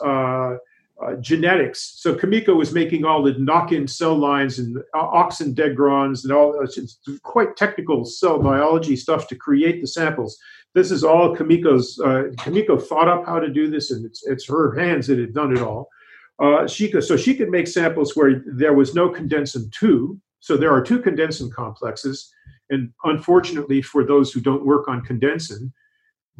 [1.00, 1.94] uh, uh, genetics.
[1.96, 6.66] So Kamiko was making all the knock-in cell lines and oxindegrons and all uh,
[7.22, 10.38] quite technical cell biology stuff to create the samples
[10.74, 11.98] this is all Kamiko's.
[11.98, 15.34] Uh, Kumiko thought up how to do this, and it's it's her hands that had
[15.34, 15.88] done it all.
[16.38, 20.18] Uh, she could, so she could make samples where there was no condensin two.
[20.40, 22.32] So there are two condensin complexes,
[22.70, 25.72] and unfortunately for those who don't work on condensin,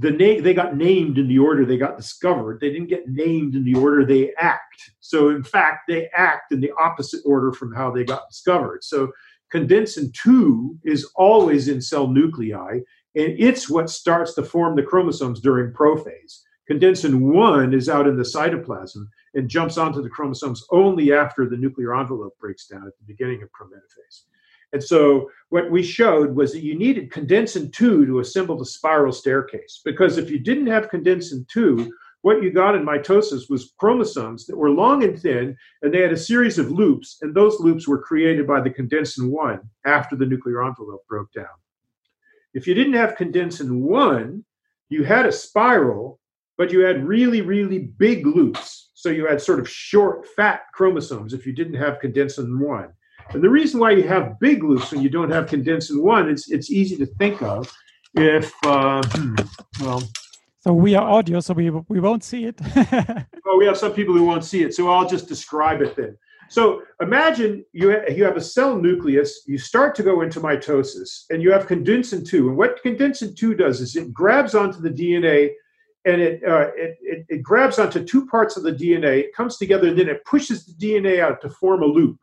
[0.01, 2.59] the name they got named in the order they got discovered.
[2.59, 4.93] They didn't get named in the order they act.
[5.01, 8.83] So in fact, they act in the opposite order from how they got discovered.
[8.83, 9.13] So
[9.53, 12.81] condensin two is always in cell nuclei
[13.15, 16.41] and it's what starts to form the chromosomes during prophase.
[16.71, 21.57] Condensin 1 is out in the cytoplasm and jumps onto the chromosomes only after the
[21.57, 24.23] nuclear envelope breaks down at the beginning of prometaphase.
[24.73, 29.13] And so what we showed was that you needed condensin 2 to assemble the spiral
[29.13, 29.81] staircase.
[29.85, 31.93] Because if you didn't have condensin 2,
[32.23, 36.13] what you got in mitosis was chromosomes that were long and thin, and they had
[36.13, 40.27] a series of loops, and those loops were created by the condensin 1 after the
[40.27, 41.47] nuclear envelope broke down.
[42.53, 44.45] If you didn't have condensin 1,
[44.91, 46.21] you had a spiral,
[46.59, 48.91] but you had really, really big loops.
[48.95, 52.93] So you had sort of short, fat chromosomes if you didn't have condensin 1.
[53.33, 56.51] And the reason why you have big loops when you don't have condensin 1, it's,
[56.51, 57.73] it's easy to think of
[58.15, 59.35] if, uh, hmm,
[59.81, 60.03] well,
[60.61, 62.61] so we are audio, so we we won't see it.
[63.47, 66.19] oh, we have some people who won't see it, so I'll just describe it then.
[66.51, 69.43] So imagine you ha- you have a cell nucleus.
[69.47, 72.49] You start to go into mitosis, and you have condensin two.
[72.49, 75.53] And what condensin two does is it grabs onto the DNA,
[76.05, 79.21] and it, uh, it, it it grabs onto two parts of the DNA.
[79.21, 82.19] It comes together, and then it pushes the DNA out to form a loop.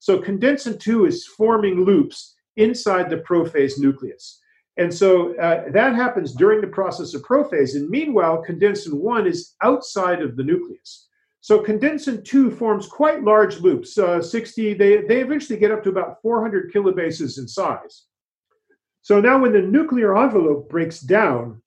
[0.00, 4.40] So condensin two is forming loops inside the prophase nucleus.
[4.76, 7.74] And so uh, that happens during the process of prophase.
[7.74, 11.08] And meanwhile, condensin 1 is outside of the nucleus.
[11.42, 15.90] So condensin 2 forms quite large loops, uh, 60, they, they eventually get up to
[15.90, 18.04] about 400 kilobases in size.
[19.02, 21.60] So now when the nuclear envelope breaks down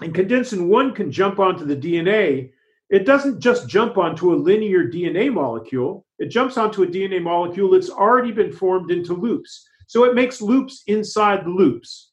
[0.00, 2.52] and condensin 1 can jump onto the DNA,
[2.90, 7.70] it doesn't just jump onto a linear DNA molecule, it jumps onto a DNA molecule
[7.70, 9.68] that's already been formed into loops.
[9.88, 12.12] So it makes loops inside the loops.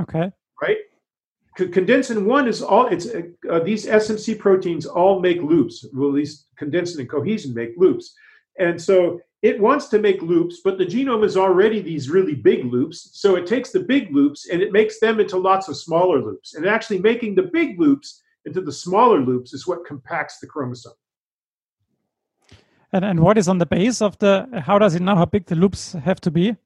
[0.00, 0.30] Okay.
[0.60, 0.78] Right?
[1.64, 6.14] condensin one is all it's uh, uh these smc proteins all make loops well at
[6.14, 8.14] least condensin and cohesin make loops
[8.58, 12.64] and so it wants to make loops but the genome is already these really big
[12.66, 16.20] loops so it takes the big loops and it makes them into lots of smaller
[16.20, 20.46] loops and actually making the big loops into the smaller loops is what compacts the
[20.46, 20.92] chromosome
[22.92, 25.46] and, and what is on the base of the how does it know how big
[25.46, 26.56] the loops have to be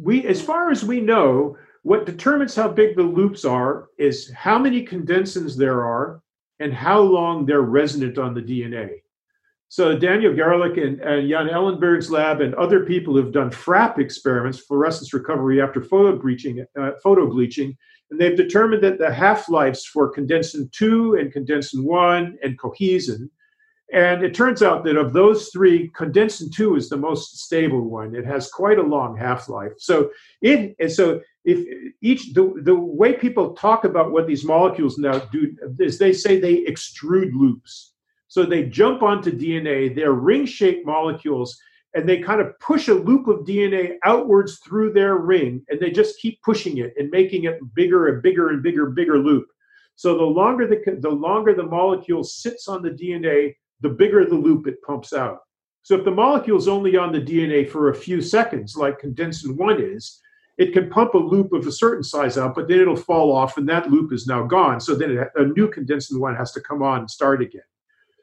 [0.00, 4.58] we as far as we know what determines how big the loops are is how
[4.58, 6.22] many condensins there are
[6.60, 8.90] and how long they're resonant on the DNA.
[9.68, 14.58] So Daniel Garelick and, and Jan Ellenberg's lab and other people who've done FRAP experiments,
[14.58, 17.76] fluorescence recovery after photo bleaching, uh, photo bleaching,
[18.10, 23.30] and they've determined that the half-lives for condensin 2 and condensin 1 and cohesin
[23.92, 28.14] and it turns out that of those three, condensin 2 is the most stable one.
[28.14, 29.72] It has quite a long half-life.
[29.78, 30.10] So
[30.42, 35.18] it and so if each the, the way people talk about what these molecules now
[35.18, 37.94] do is they say they extrude loops.
[38.30, 41.58] So they jump onto DNA, they're ring-shaped molecules,
[41.94, 45.90] and they kind of push a loop of DNA outwards through their ring, and they
[45.90, 49.46] just keep pushing it and making it bigger and bigger and bigger, bigger loop.
[49.96, 54.34] So the longer the the longer the molecule sits on the DNA, the bigger the
[54.34, 55.40] loop it pumps out.
[55.82, 59.56] So if the molecule is only on the DNA for a few seconds, like condensin
[59.56, 60.20] 1 is,
[60.58, 63.56] it can pump a loop of a certain size out, but then it'll fall off
[63.56, 64.80] and that loop is now gone.
[64.80, 67.62] So then it, a new condensin 1 has to come on and start again.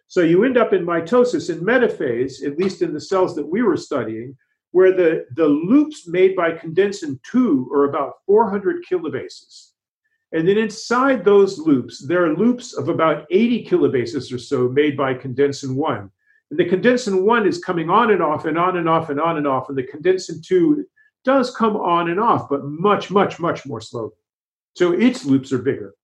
[0.08, 3.62] So you end up in mitosis in metaphase, at least in the cells that we
[3.62, 4.38] were studying,
[4.72, 9.72] where the, the loops made by condensin 2 are about 400 kilobases.
[10.32, 14.98] And then inside those loops, there are loops of about 80 kilobases or so made
[14.98, 16.12] by condensin 1.
[16.52, 19.38] And the condensin 1 is coming on and off and on and off and on
[19.38, 19.70] and off.
[19.70, 20.86] And the condensin 2
[21.24, 24.12] does come on and off, but much, much, much more slowly.
[24.76, 25.96] So its loops are bigger.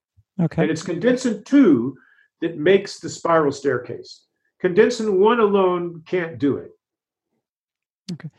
[0.42, 0.64] Okay.
[0.64, 1.98] And it's condensin 2
[2.42, 4.26] that makes the spiral staircase.
[4.64, 6.72] Condensin 1 alone can't do it.
[8.14, 8.30] Okay.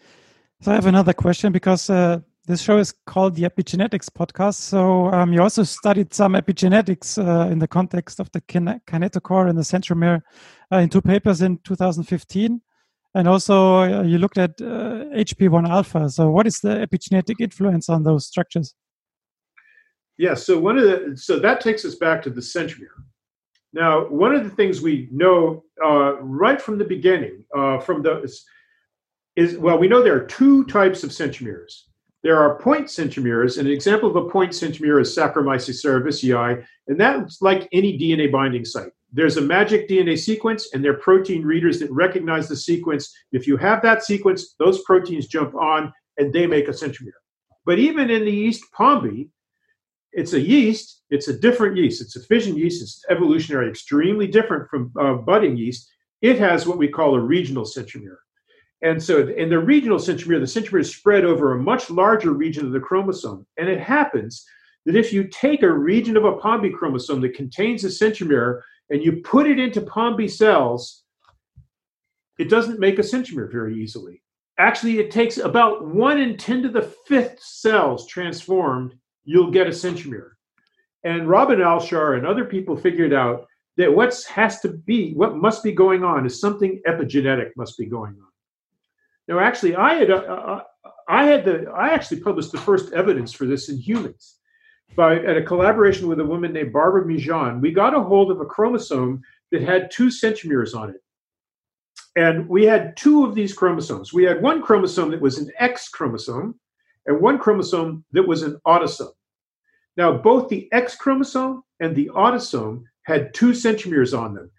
[0.61, 4.55] So I have another question because uh, this show is called the Epigenetics Podcast.
[4.55, 9.49] So um, you also studied some epigenetics uh, in the context of the kin- kinetochore
[9.49, 10.23] and the centromere
[10.71, 12.61] uh, in two papers in 2015.
[13.15, 16.09] And also uh, you looked at HP1 uh, alpha.
[16.11, 18.75] So what is the epigenetic influence on those structures?
[20.19, 23.03] Yeah, so one of the so that takes us back to the centromere.
[23.73, 28.23] Now, one of the things we know uh, right from the beginning, uh, from the
[29.35, 31.85] is well, we know there are two types of centromeres.
[32.23, 37.01] There are point centromeres, and an example of a point centromere is Saccharomyces cerevisiae, and
[37.01, 38.93] that's like any DNA binding site.
[39.13, 43.13] There's a magic DNA sequence, and there are protein readers that recognize the sequence.
[43.33, 47.13] If you have that sequence, those proteins jump on and they make a centromere.
[47.67, 49.29] But even in the yeast Pombe,
[50.13, 52.01] it's a yeast, it's a different yeast.
[52.03, 55.91] It's a fission yeast, it's evolutionary, extremely different from uh, budding yeast.
[56.21, 58.19] It has what we call a regional centromere.
[58.83, 62.67] And so in the regional centromere, the centromere is spread over a much larger region
[62.67, 63.47] of the chromosome.
[63.57, 64.45] And it happens
[64.85, 68.61] that if you take a region of a Pombe chromosome that contains a centromere
[68.91, 71.05] and you put it into Pombe cells,
[72.39, 74.23] it doesn't make a centromere very easily.
[74.59, 78.95] actually, it takes about one in 10 to the fifth cells transformed,
[79.25, 80.31] you'll get a centromere.
[81.05, 83.47] And Robin Alshar and other people figured out
[83.77, 87.87] that what has to be, what must be going on is something epigenetic must be
[87.87, 88.29] going on.
[89.29, 90.61] Now, actually, I had, uh, uh
[91.09, 94.39] I had the, I actually published the first evidence for this in humans
[94.95, 97.61] by at a collaboration with a woman named Barbara Mijan.
[97.61, 101.03] We got a hold of a chromosome that had two centromeres on it.
[102.15, 104.13] And we had two of these chromosomes.
[104.13, 106.59] We had one chromosome that was an X chromosome
[107.07, 109.13] and one chromosome that was an autosome.
[109.97, 114.51] Now, both the X chromosome and the autosome had two centromeres on them.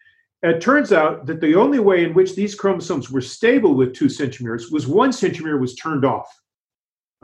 [0.43, 4.07] It turns out that the only way in which these chromosomes were stable with two
[4.07, 6.27] centromeres was one centromere was turned off.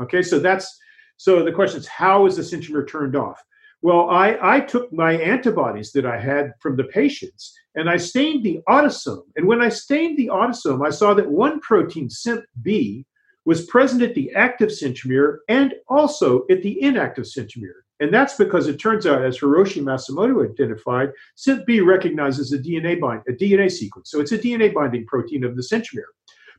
[0.01, 0.79] Okay, so that's
[1.17, 3.43] so the question is how is the centromere turned off?
[3.81, 8.43] Well, I, I took my antibodies that I had from the patients and I stained
[8.43, 9.23] the autosome.
[9.35, 13.05] And when I stained the autosome, I saw that one protein, SIMP-B,
[13.49, 17.81] was present at the active centromere and also at the inactive centromere.
[17.99, 23.23] And that's because it turns out, as Hiroshi Matsumoto identified, SIMP-B recognizes a DNA bind,
[23.27, 24.11] a DNA sequence.
[24.11, 26.11] So it's a DNA binding protein of the centromere.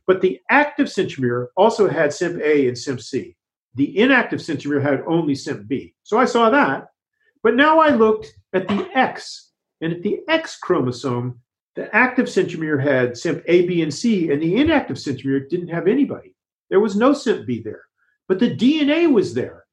[0.05, 3.37] But the active centromere also had SIMP-A and SIMP-C.
[3.75, 5.95] The inactive centromere had only SIMP-B.
[6.03, 6.87] So I saw that.
[7.41, 11.39] But now I looked at the X and at the X chromosome,
[11.77, 15.87] the active centromere had SIMP A, B, and C, and the inactive centromere didn't have
[15.87, 16.35] anybody.
[16.71, 17.13] There was no
[17.45, 17.83] B there,
[18.27, 19.65] but the DNA was there.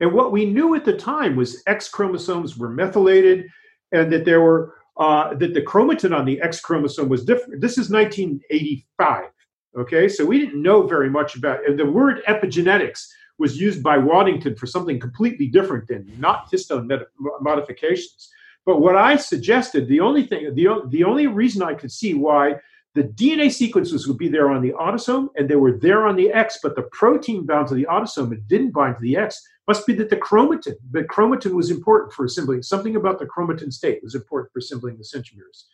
[0.00, 3.48] And what we knew at the time was X chromosomes were methylated,
[3.92, 7.60] and that there were uh, that the chromatin on the X chromosome was different.
[7.60, 9.24] This is 1985.
[9.76, 11.76] Okay, so we didn't know very much about it.
[11.76, 16.88] The word epigenetics was used by Waddington for something completely different than not histone
[17.40, 18.30] modifications.
[18.64, 22.54] But what I suggested, the only thing, the, the only reason I could see why
[22.94, 26.30] the DNA sequences would be there on the autosome and they were there on the
[26.30, 29.86] X, but the protein bound to the autosome and didn't bind to the X must
[29.86, 32.62] be that the chromatin, the chromatin was important for assembling.
[32.62, 35.64] Something about the chromatin state was important for assembling the centromeres.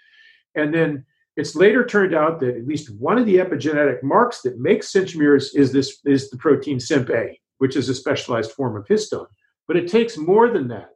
[0.55, 1.05] And then
[1.37, 5.55] it's later turned out that at least one of the epigenetic marks that makes centromeres
[5.55, 9.27] is this is the protein SIMP-A, which is a specialized form of histone.
[9.69, 10.91] But it takes more than that.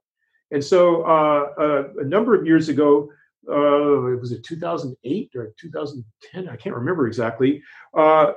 [0.51, 3.11] And so uh, uh, a number of years ago,
[3.49, 7.63] uh, it was it 2008 or 2010, I can't remember exactly.
[7.97, 8.33] Uh,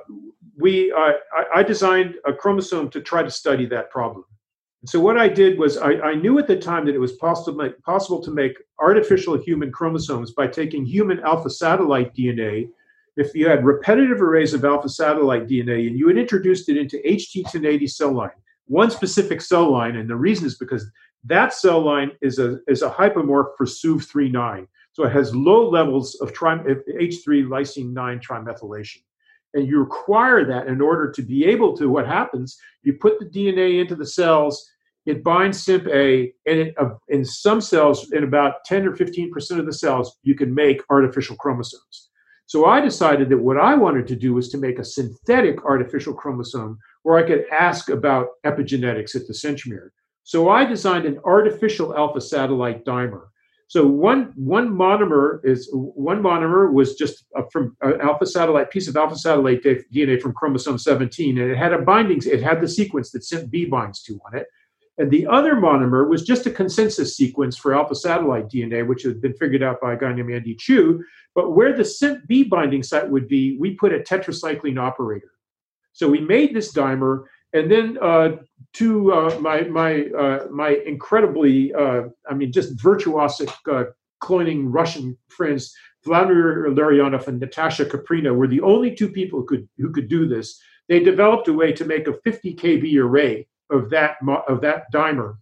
[0.56, 1.14] we I,
[1.54, 4.24] I, designed a chromosome to try to study that problem.
[4.82, 7.12] And so what I did was I, I knew at the time that it was
[7.12, 12.68] possible possible to make artificial human chromosomes by taking human alpha satellite DNA.
[13.16, 17.02] If you had repetitive arrays of alpha satellite DNA and you had introduced it into
[17.04, 18.30] HT 1080 cell line,
[18.66, 20.88] one specific cell line, and the reason is because
[21.24, 24.68] that cell line is a, is a hypomorph for SUV39.
[24.98, 29.02] So it has low levels of tri- H3 lysine 9 trimethylation.
[29.54, 33.26] And you require that in order to be able to, what happens, you put the
[33.26, 34.68] DNA into the cells,
[35.06, 39.66] it binds SIMP-A, and it, uh, in some cells, in about 10 or 15% of
[39.66, 42.10] the cells, you can make artificial chromosomes.
[42.46, 46.12] So I decided that what I wanted to do was to make a synthetic artificial
[46.12, 49.90] chromosome where I could ask about epigenetics at the centromere.
[50.24, 53.26] So I designed an artificial alpha satellite dimer.
[53.68, 58.88] So one one monomer is one monomer was just a, from an alpha satellite piece
[58.88, 62.20] of alpha satellite DNA from chromosome 17, and it had a binding.
[62.24, 64.46] It had the sequence that SIMP-B binds to on it,
[64.96, 69.20] and the other monomer was just a consensus sequence for alpha satellite DNA, which had
[69.20, 71.04] been figured out by a guy named Andy Chu.
[71.34, 75.30] But where the SIMP-B binding site would be, we put a tetracycline operator.
[75.92, 78.36] So we made this dimer, and then uh,
[78.74, 83.90] to uh, my my uh, my incredibly, uh, I mean, just virtuosic uh,
[84.22, 85.74] cloning Russian friends,
[86.04, 90.28] Vladimir Larionov and Natasha Kaprina were the only two people who could who could do
[90.28, 90.60] this.
[90.88, 94.16] They developed a way to make a 50 kb array of that
[94.48, 95.36] of that dimer,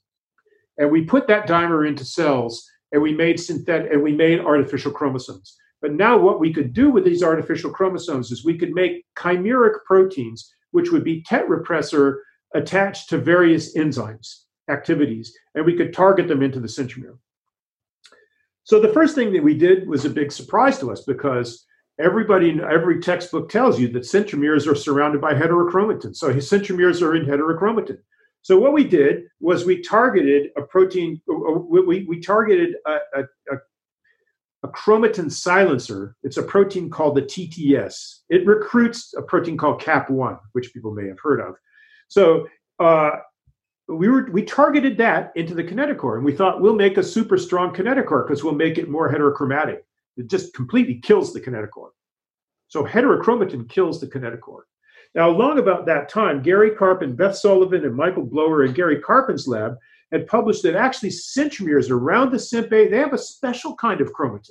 [0.79, 4.93] and we put that dimer into cells, and we made synthetic and we made artificial
[4.93, 5.57] chromosomes.
[5.83, 9.85] But now, what we could do with these artificial chromosomes is we could make chimeric
[9.85, 12.19] proteins which would be TET repressor
[12.55, 17.17] attached to various enzymes activities, and we could target them into the centromere.
[18.65, 21.65] So the first thing that we did was a big surprise to us because
[21.99, 26.15] everybody every textbook tells you that centromeres are surrounded by heterochromatin.
[26.15, 27.97] So centromeres are in heterochromatin.
[28.43, 31.59] So what we did was we targeted a protein, uh, uh,
[31.91, 33.23] we, we targeted a, a,
[33.55, 33.57] a
[34.67, 36.17] a chromatin silencer.
[36.23, 38.21] It's a protein called the TTS.
[38.29, 41.55] It recruits a protein called CAP1, which people may have heard of.
[42.09, 42.49] So
[42.79, 43.11] uh,
[43.89, 47.39] we were we targeted that into the kinetochore, and we thought we'll make a super
[47.39, 49.79] strong kinetochore because we'll make it more heterochromatic.
[50.17, 51.91] It just completely kills the kinetochore.
[52.69, 54.63] So heterochromatin kills the kinetochore.
[55.15, 59.47] Now, along about that time, Gary Karpen, Beth Sullivan, and Michael Blower in Gary Karpen's
[59.47, 59.77] lab
[60.13, 64.51] had published that actually centromeres around the SIMP-A, they have a special kind of chromatin.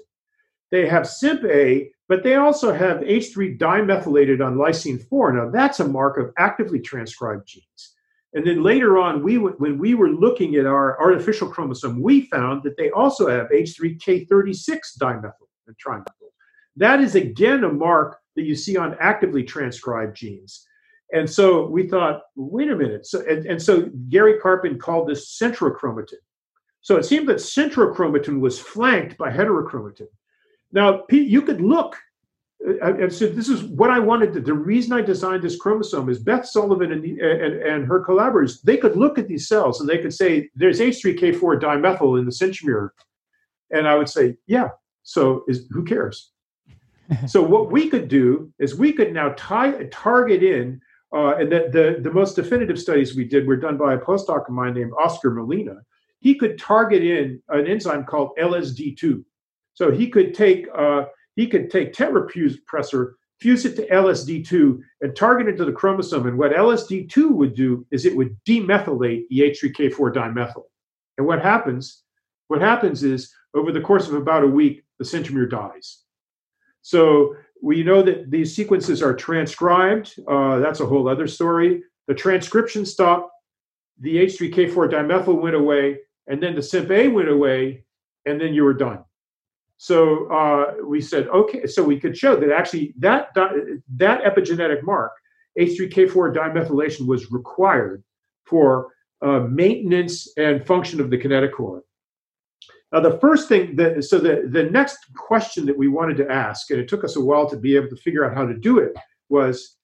[0.72, 5.34] They have SIMP-A, but they also have H3 dimethylated on lysine 4.
[5.34, 7.96] Now, that's a mark of actively transcribed genes.
[8.34, 12.64] And then later on, we when we were looking at our artificial chromosome, we found
[12.64, 16.30] that they also have H3K36 dimethyl and trimethyl.
[16.76, 20.68] That is again a mark that you see on actively transcribed genes.
[21.14, 23.06] And so we thought, wait a minute.
[23.06, 26.14] So and, and so Gary Carpin called this centrochromatin.
[26.82, 30.08] So it seemed that centrochromatin was flanked by heterochromatin.
[30.72, 31.96] Now Pete, you could look
[32.66, 34.42] uh, and so this is what I wanted to.
[34.42, 38.62] The reason I designed this chromosome is Beth Sullivan and, and, and her collaborators.
[38.62, 42.32] They could look at these cells and they could say, "There's H3K4 dimethyl in the
[42.32, 42.90] centromere,"
[43.72, 44.70] and I would say, "Yeah."
[45.04, 46.32] So is who cares?
[47.28, 50.82] so what we could do is we could now tie, target in,
[51.16, 54.48] uh, and the, the, the most definitive studies we did were done by a postdoc
[54.48, 55.78] of mine named Oscar Molina.
[56.20, 59.24] He could target in an enzyme called LSD2.
[59.76, 61.06] So he could take uh,
[61.36, 66.28] he could take tetrapressor, fuse it to LSD2, and target it to the chromosome.
[66.28, 70.64] And what LSD2 would do is it would demethylate the H3K4 dimethyl.
[71.18, 72.04] And what happens?
[72.48, 76.04] What happens is over the course of about a week, the centromere dies.
[76.82, 77.36] So
[77.66, 80.14] we know that these sequences are transcribed.
[80.28, 81.82] Uh, that's a whole other story.
[82.08, 83.32] The transcription stopped,
[84.00, 85.98] the H3K4 dimethyl went away,
[86.28, 87.84] and then the SIMP-A went away,
[88.28, 89.00] and then you were done.
[89.78, 95.14] So uh, we said, okay, so we could show that actually that that epigenetic mark,
[95.60, 98.04] H3K4 dimethylation, was required
[98.46, 98.92] for
[99.24, 101.82] uh, maintenance and function of the kinetochore.
[103.02, 106.80] The first thing that, so the, the next question that we wanted to ask, and
[106.80, 108.94] it took us a while to be able to figure out how to do it,
[109.30, 109.78] was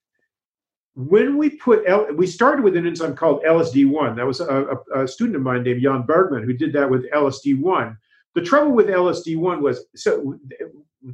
[0.95, 4.15] when we put, L, we started with an enzyme called LSD1.
[4.15, 7.09] That was a, a, a student of mine named Jan Bergman who did that with
[7.11, 7.97] LSD1.
[8.35, 10.39] The trouble with LSD1 was, so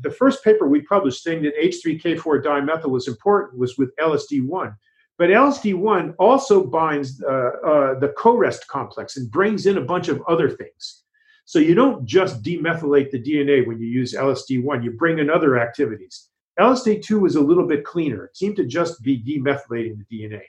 [0.01, 4.75] the first paper we published saying that H3K4 dimethyl was important was with LSD1.
[5.17, 10.21] But LSD1 also binds uh, uh, the CoREST complex and brings in a bunch of
[10.27, 11.03] other things.
[11.47, 15.57] So you don't just demethylate the DNA when you use LSD1, you bring in other
[15.57, 16.27] activities.
[16.59, 18.25] LSD2 was a little bit cleaner.
[18.25, 20.41] It seemed to just be demethylating the DNA.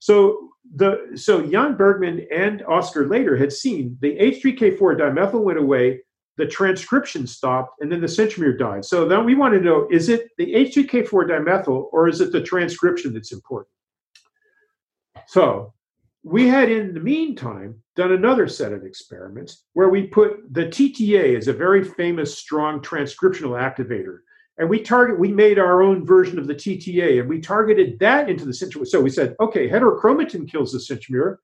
[0.00, 6.00] So the so Jan Bergman and Oscar later had seen the H3K4 dimethyl went away,
[6.36, 8.84] the transcription stopped, and then the centromere died.
[8.84, 12.42] So then we want to know is it the H3K4 dimethyl or is it the
[12.42, 13.70] transcription that's important?
[15.28, 15.74] So
[16.22, 21.36] we had in the meantime done another set of experiments where we put the TTA
[21.36, 24.18] as a very famous strong transcriptional activator.
[24.58, 28.28] And we target, we made our own version of the TTA and we targeted that
[28.28, 28.88] into the centromere.
[28.88, 31.36] So we said, okay, heterochromatin kills the centromere.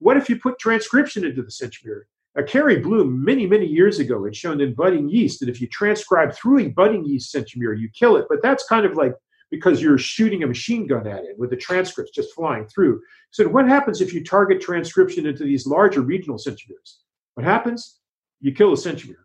[0.00, 2.02] What if you put transcription into the centromere?
[2.36, 5.68] Uh, Carey Bloom, many, many years ago, had shown in budding yeast that if you
[5.68, 8.26] transcribe through a budding yeast centromere, you kill it.
[8.28, 9.14] But that's kind of like
[9.50, 13.00] because you're shooting a machine gun at it with the transcripts just flying through.
[13.30, 16.96] So what happens if you target transcription into these larger regional centromeres?
[17.34, 18.00] What happens?
[18.40, 19.24] You kill the centromere.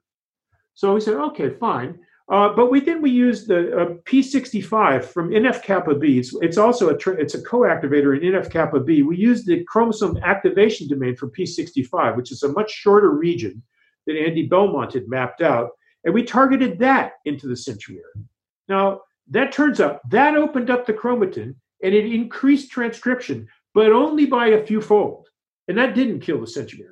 [0.73, 1.99] So we said, okay, fine.
[2.31, 6.17] Uh, but we then we used the uh, P65 from NF kappa B.
[6.17, 9.01] It's, it's also a tra- it's a co-activator in NF kappa B.
[9.01, 13.61] We used the chromosome activation domain from P65, which is a much shorter region
[14.07, 15.71] that Andy Belmont had mapped out,
[16.05, 18.23] and we targeted that into the centromere.
[18.69, 19.01] Now
[19.31, 24.47] that turns up, that opened up the chromatin and it increased transcription, but only by
[24.47, 25.27] a few fold.
[25.67, 26.91] And that didn't kill the centromere.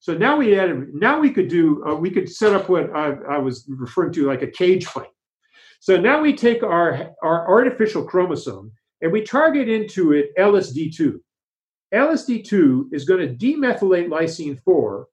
[0.00, 3.14] So now we had now we could do uh, we could set up what I,
[3.30, 5.08] I, was referring to like a cage fight.
[5.80, 8.72] So now we take our our artificial chromosome
[9.02, 11.18] and we target into it LSD2.
[11.92, 15.06] LSD2 is going to demethylate lysine 4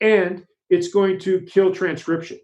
[0.00, 2.38] and it's going to kill transcription.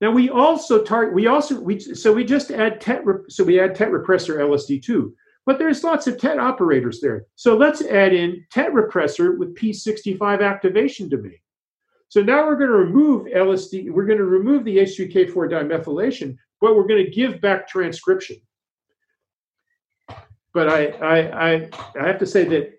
[0.00, 1.14] Now we also target.
[1.14, 3.02] We also we so we just add tet.
[3.28, 5.12] So we add tet repressor LSD2,
[5.44, 7.24] but there's lots of tet operators there.
[7.34, 11.38] So let's add in tet repressor with P65 activation domain.
[12.10, 13.90] So now we're going to remove LSD.
[13.90, 18.36] We're going to remove the H3K4 dimethylation, but we're going to give back transcription.
[20.54, 21.18] But I I
[21.48, 21.70] I,
[22.00, 22.78] I have to say that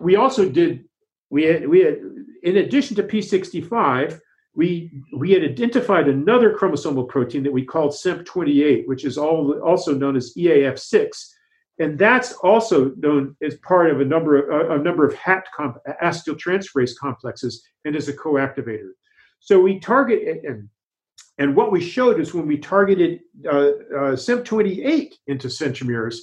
[0.00, 0.84] we also did
[1.30, 1.98] we had we had
[2.44, 4.20] in addition to P65
[4.54, 9.94] we we had identified another chromosomal protein that we called SEMP28, which is all, also
[9.94, 11.32] known as EAF6,
[11.80, 15.46] and that's also known as part of a number of a, a number of HAT
[15.56, 18.90] comp, acetyltransferase complexes and is a coactivator.
[19.40, 20.68] So we target and
[21.38, 26.16] and what we showed is when we targeted uh, uh, SEMP28 into centromeres,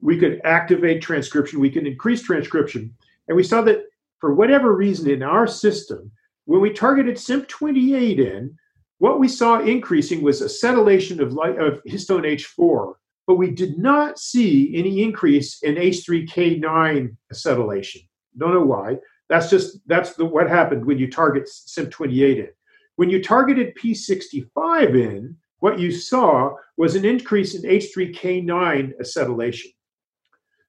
[0.00, 2.94] we could activate transcription, we could increase transcription.
[3.26, 3.84] And we saw that
[4.20, 6.12] for whatever reason in our system,
[6.44, 8.56] when we targeted CYMP28 in,
[8.98, 12.94] what we saw increasing was acetylation of, light, of histone H4,
[13.26, 18.06] but we did not see any increase in H3K9 acetylation.
[18.38, 18.96] Don't know why.
[19.28, 22.48] That's just that's the, what happened when you target CYMP28 in.
[22.96, 29.72] When you targeted P65 in, what you saw was an increase in H3K9 acetylation.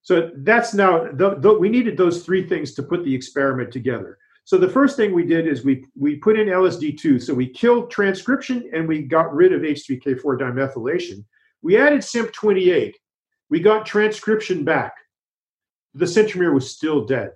[0.03, 1.09] So that's now,
[1.59, 4.17] we needed those three things to put the experiment together.
[4.45, 7.21] So the first thing we did is we, we put in LSD2.
[7.21, 11.23] So we killed transcription and we got rid of H3K4 dimethylation.
[11.61, 12.93] We added CYMP28.
[13.49, 14.93] We got transcription back.
[15.93, 17.31] The centromere was still dead.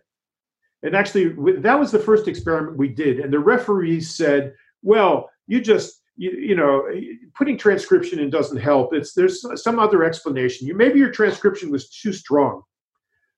[0.84, 1.30] And actually,
[1.60, 3.20] that was the first experiment we did.
[3.20, 4.54] And the referees said,
[4.84, 6.88] well, you just, you, you know,
[7.36, 8.94] putting transcription in doesn't help.
[8.94, 10.68] It's there's some other explanation.
[10.68, 12.64] You maybe your transcription was too strong.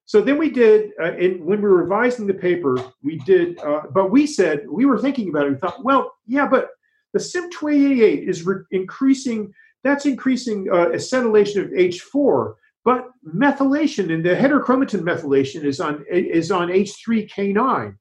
[0.10, 3.82] So then we did, uh, in, when we were revising the paper, we did, uh,
[3.92, 5.52] but we said, we were thinking about it.
[5.52, 6.70] We thought, well, yeah, but
[7.14, 9.54] the CYMP28 is re- increasing,
[9.84, 16.50] that's increasing uh, acetylation of H4, but methylation and the heterochromatin methylation is on, is
[16.50, 17.96] on H3K9.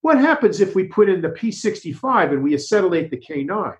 [0.00, 3.76] What happens if we put in the P65 and we acetylate the K9?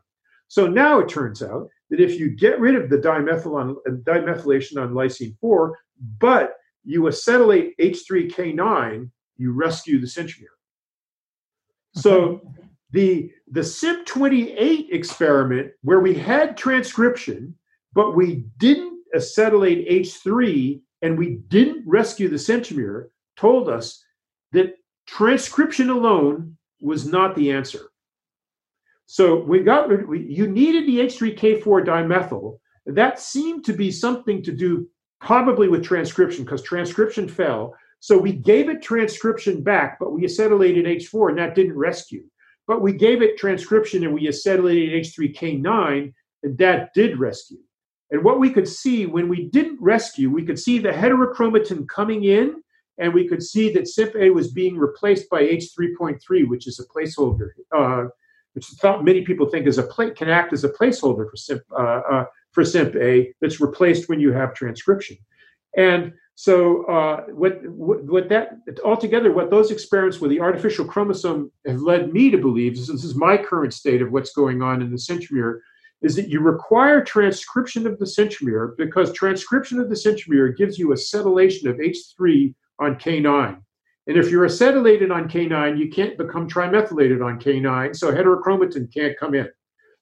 [0.48, 4.92] So now it turns out that if you get rid of the on, dimethylation on
[4.92, 5.78] lysine 4,
[6.18, 10.56] but you acetylate H3K9, you rescue the centromere.
[11.94, 12.40] So
[12.92, 17.54] the the CYMP28 experiment where we had transcription,
[17.92, 24.04] but we didn't acetylate H3 and we didn't rescue the centromere, told us
[24.52, 24.74] that
[25.06, 27.90] transcription alone was not the answer.
[29.06, 32.58] So we got we, you needed the H3K4 dimethyl.
[32.86, 34.88] That seemed to be something to do
[35.20, 37.74] probably with transcription because transcription fell.
[38.00, 42.24] So we gave it transcription back, but we acetylated H4 and that didn't rescue.
[42.66, 46.12] But we gave it transcription and we acetylated H3K9
[46.42, 47.58] and that did rescue.
[48.10, 52.24] And what we could see when we didn't rescue, we could see the heterochromatin coming
[52.24, 52.62] in
[52.98, 57.48] and we could see that CYMP-A was being replaced by H3.3, which is a placeholder,
[57.76, 58.08] uh,
[58.54, 58.66] which
[59.02, 62.24] many people think is a plate can act as a placeholder for CYMP, uh, uh,
[62.52, 65.16] for CYMP-A that's replaced when you have transcription.
[65.76, 71.52] And so uh, what, what, what that altogether, what those experiments with the artificial chromosome
[71.66, 74.90] have led me to believe, this is my current state of what's going on in
[74.90, 75.60] the centromere,
[76.02, 80.88] is that you require transcription of the centromere because transcription of the centromere gives you
[80.88, 83.60] acetylation of H3 on K9.
[84.06, 89.18] And if you're acetylated on K9, you can't become trimethylated on K9, so heterochromatin can't
[89.18, 89.48] come in.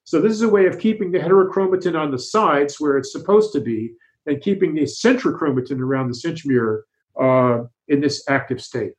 [0.09, 3.53] So this is a way of keeping the heterochromatin on the sides where it's supposed
[3.53, 3.93] to be
[4.25, 6.81] and keeping the centrochromatin around the centromere
[7.21, 8.93] uh, in this active state.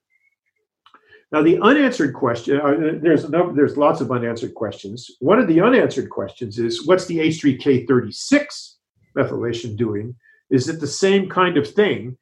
[1.32, 5.10] Now, the unanswered question, uh, there's, no, there's lots of unanswered questions.
[5.18, 8.74] One of the unanswered questions is what's the H3K36
[9.18, 10.14] methylation doing?
[10.48, 12.16] Is it the same kind of thing?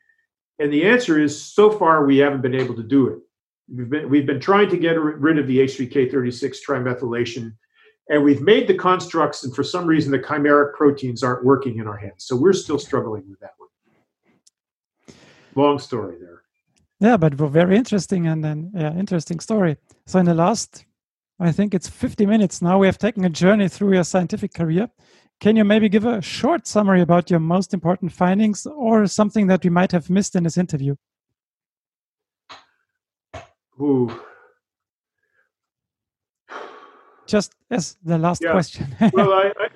[0.61, 3.19] And the answer is so far we haven't been able to do it.
[3.71, 7.53] We've been, we've been trying to get rid of the H3K36 trimethylation
[8.09, 11.87] and we've made the constructs, and for some reason, the chimeric proteins aren't working in
[11.87, 12.25] our hands.
[12.25, 15.15] So we're still struggling with that one.
[15.55, 16.43] Long story there.
[17.01, 19.77] Yeah, but very interesting and then yeah, interesting story.
[20.07, 20.85] So in the last,
[21.39, 24.89] I think it's 50 minutes now, we have taken a journey through your scientific career.
[25.41, 29.63] Can you maybe give a short summary about your most important findings or something that
[29.63, 30.97] we might have missed in this interview?
[33.81, 34.11] Ooh,
[37.29, 38.53] just as the last yeah.
[38.53, 38.97] question.
[39.13, 39.69] well, I, I,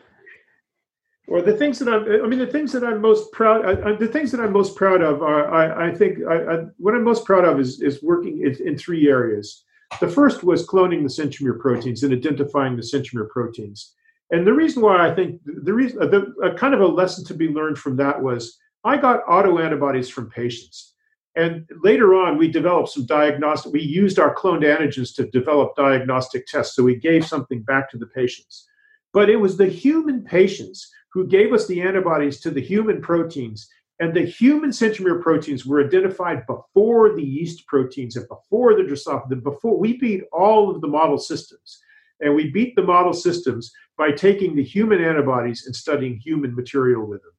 [1.28, 4.08] or the things that I'm, I mean, the things that I'm most proud, I, the
[4.08, 7.44] things that I'm most proud of are, I, I think, I, what I'm most proud
[7.44, 9.64] of is is working in, in, three areas.
[10.00, 13.94] The first was cloning the centromere proteins and identifying the centromere proteins.
[14.30, 17.34] And the reason why I think the reason, the, a kind of a lesson to
[17.34, 20.91] be learned from that was I got autoantibodies from patients
[21.34, 26.46] and later on, we developed some diagnostic, we used our cloned antigens to develop diagnostic
[26.46, 26.76] tests.
[26.76, 28.66] So we gave something back to the patients.
[29.12, 33.68] But it was the human patients who gave us the antibodies to the human proteins.
[33.98, 39.42] And the human centromere proteins were identified before the yeast proteins and before the Drosophila,
[39.42, 41.78] before we beat all of the model systems.
[42.20, 47.06] And we beat the model systems by taking the human antibodies and studying human material
[47.06, 47.32] with them.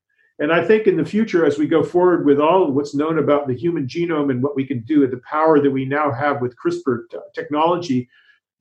[0.43, 3.17] And I think in the future, as we go forward with all of what's known
[3.17, 6.41] about the human genome and what we can do, the power that we now have
[6.41, 8.09] with CRISPR t- technology,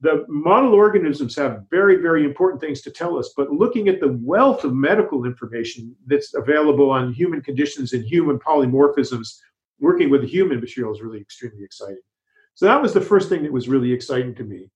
[0.01, 4.17] the model organisms have very, very important things to tell us, but looking at the
[4.23, 9.41] wealth of medical information that's available on human conditions and human polymorphisms,
[9.81, 11.99] working with the human material is really extremely exciting.
[12.55, 14.71] So that was the first thing that was really exciting to me.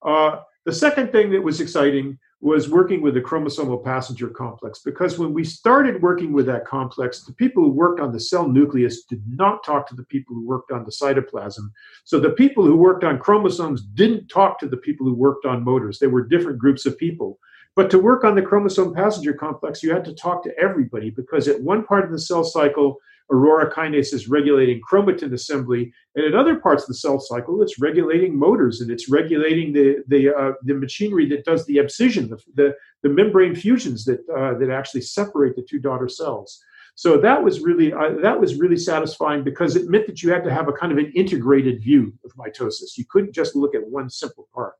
[0.00, 5.18] Uh, the second thing that was exciting was working with the chromosomal passenger complex because
[5.18, 9.04] when we started working with that complex, the people who worked on the cell nucleus
[9.04, 11.70] did not talk to the people who worked on the cytoplasm.
[12.04, 15.64] So the people who worked on chromosomes didn't talk to the people who worked on
[15.64, 15.98] motors.
[15.98, 17.38] They were different groups of people.
[17.74, 21.48] But to work on the chromosome passenger complex, you had to talk to everybody because
[21.48, 22.98] at one part of the cell cycle,
[23.30, 27.80] Aurora kinase is regulating chromatin assembly, and in other parts of the cell cycle, it's
[27.80, 32.38] regulating motors and it's regulating the the uh, the machinery that does the abscission, the
[32.54, 36.62] the, the membrane fusions that uh, that actually separate the two daughter cells.
[36.94, 40.44] So that was really uh, that was really satisfying because it meant that you had
[40.44, 42.96] to have a kind of an integrated view of mitosis.
[42.96, 44.74] You couldn't just look at one simple part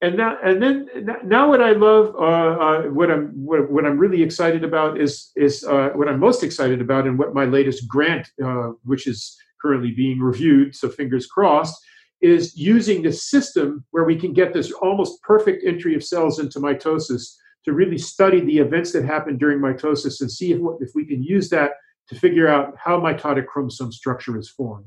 [0.00, 0.88] and now and then
[1.24, 5.32] now what I love, uh, uh, what I'm what, what, I'm really excited about is
[5.34, 9.36] is uh, what I'm most excited about, and what my latest grant, uh, which is
[9.60, 11.76] currently being reviewed, so fingers crossed,
[12.20, 16.60] is using this system where we can get this almost perfect entry of cells into
[16.60, 17.34] mitosis
[17.64, 21.24] to really study the events that happen during mitosis and see if if we can
[21.24, 21.72] use that
[22.08, 24.86] to figure out how mitotic chromosome structure is formed.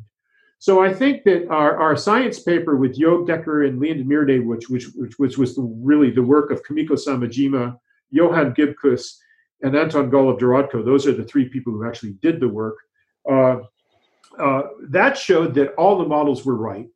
[0.61, 4.69] So I think that our, our science paper with Job Dekker and Leonid Mirny, which,
[4.69, 7.79] which, which, which was the, really the work of Kumiko Samejima,
[8.11, 9.19] Johan Gibcus,
[9.63, 12.77] and Anton Goloborodko, those are the three people who actually did the work,
[13.27, 13.57] uh,
[14.37, 16.87] uh, that showed that all the models were right.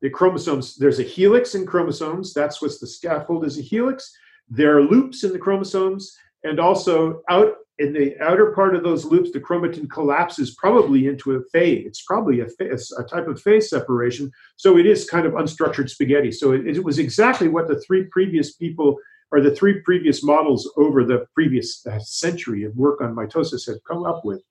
[0.00, 2.32] The chromosomes, there's a helix in chromosomes.
[2.32, 4.16] That's what's the scaffold is a helix.
[4.48, 9.04] There are loops in the chromosomes, and also out in the outer part of those
[9.04, 11.86] loops, the chromatin collapses probably into a fade.
[11.86, 14.32] It's probably a, phase, a type of phase separation.
[14.56, 16.32] So it is kind of unstructured spaghetti.
[16.32, 18.96] So it, it, was exactly what the three previous people
[19.30, 23.76] or the three previous models over the previous uh, century of work on mitosis had
[23.86, 24.42] come up with.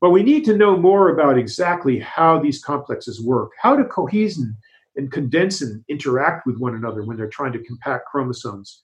[0.00, 3.50] But we need to know more about exactly how these complexes work.
[3.60, 4.56] How do cohesin
[4.96, 8.82] and condensin interact with one another when they're trying to compact chromosomes?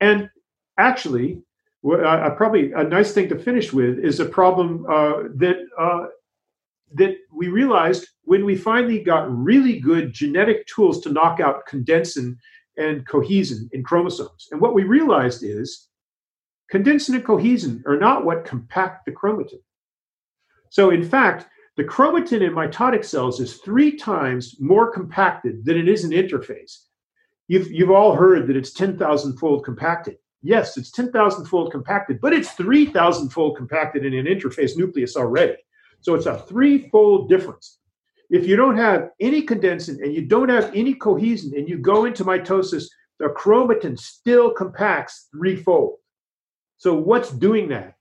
[0.00, 0.28] And
[0.76, 1.42] actually,
[1.92, 6.06] uh, probably a nice thing to finish with is a problem uh, that uh,
[6.94, 12.36] that we realized when we finally got really good genetic tools to knock out condensin
[12.76, 14.48] and cohesin in chromosomes.
[14.50, 15.88] And what we realized is
[16.72, 19.60] condensin and cohesin are not what compact the chromatin.
[20.70, 25.88] So, in fact, the chromatin in mitotic cells is three times more compacted than it
[25.88, 26.78] is in interphase.
[27.48, 30.16] You've, you've all heard that it's 10,000 fold compacted.
[30.46, 35.56] Yes, it's 10,000 fold compacted, but it's 3,000 fold compacted in an interphase nucleus already.
[36.02, 37.80] So it's a threefold difference.
[38.30, 42.04] If you don't have any condensin and you don't have any cohesin and you go
[42.04, 42.84] into mitosis,
[43.18, 45.96] the chromatin still compacts threefold.
[46.76, 47.94] So what's doing that?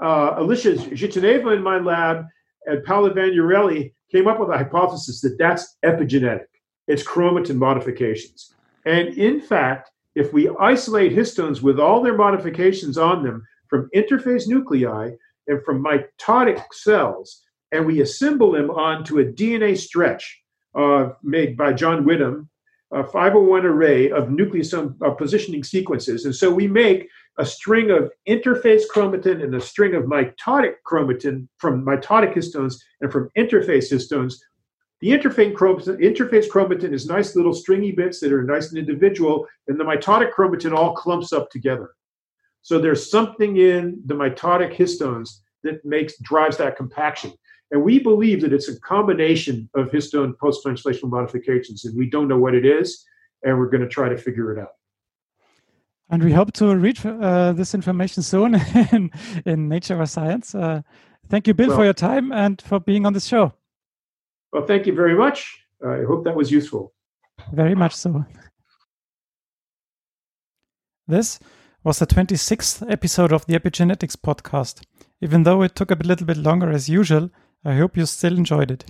[0.00, 2.26] Uh, Alicia Zhiteneva in my lab
[2.66, 6.46] and Paolo Vagnarelli came up with a hypothesis that that's epigenetic.
[6.86, 8.54] It's chromatin modifications.
[8.86, 14.46] And in fact, if we isolate histones with all their modifications on them from interphase
[14.46, 15.10] nuclei
[15.46, 17.42] and from mitotic cells,
[17.72, 20.42] and we assemble them onto a DNA stretch
[20.74, 22.48] uh, made by John Widom,
[22.92, 26.24] a 501 array of nucleosome uh, positioning sequences.
[26.24, 27.08] And so we make
[27.38, 33.10] a string of interphase chromatin and a string of mitotic chromatin from mitotic histones and
[33.10, 34.34] from interphase histones
[35.04, 39.46] the interphase chromatin, interphase chromatin is nice little stringy bits that are nice and individual,
[39.68, 41.90] and the mitotic chromatin all clumps up together.
[42.62, 47.34] So there's something in the mitotic histones that makes drives that compaction.
[47.70, 52.38] And we believe that it's a combination of histone post-translational modifications, and we don't know
[52.38, 53.04] what it is,
[53.42, 54.72] and we're going to try to figure it out.
[56.08, 58.54] And we hope to read uh, this information soon
[58.90, 59.10] in,
[59.44, 60.54] in Nature or Science.
[60.54, 60.80] Uh,
[61.28, 63.52] thank you, Bill, well, for your time and for being on the show.
[64.54, 65.66] Well, thank you very much.
[65.84, 66.92] I hope that was useful.
[67.52, 68.24] Very much so.
[71.08, 71.40] This
[71.82, 74.84] was the 26th episode of the Epigenetics podcast.
[75.20, 77.30] Even though it took a little bit longer as usual,
[77.64, 78.84] I hope you still enjoyed it.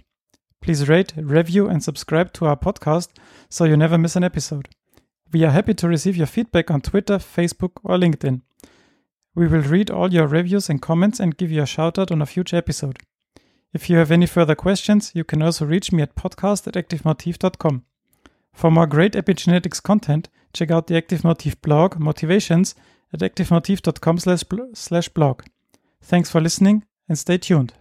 [0.60, 3.08] Please rate, review, and subscribe to our podcast
[3.48, 4.68] so you never miss an episode.
[5.32, 8.42] We are happy to receive your feedback on Twitter, Facebook, or LinkedIn.
[9.34, 12.20] We will read all your reviews and comments and give you a shout out on
[12.20, 12.98] a future episode.
[13.74, 17.82] If you have any further questions, you can also reach me at podcast at activemotif.com.
[18.52, 22.76] For more great epigenetics content, check out the Active Motif blog, Motivations,
[23.12, 24.18] at activemotif.com
[24.74, 25.42] slash blog.
[26.00, 27.74] Thanks for listening and stay tuned.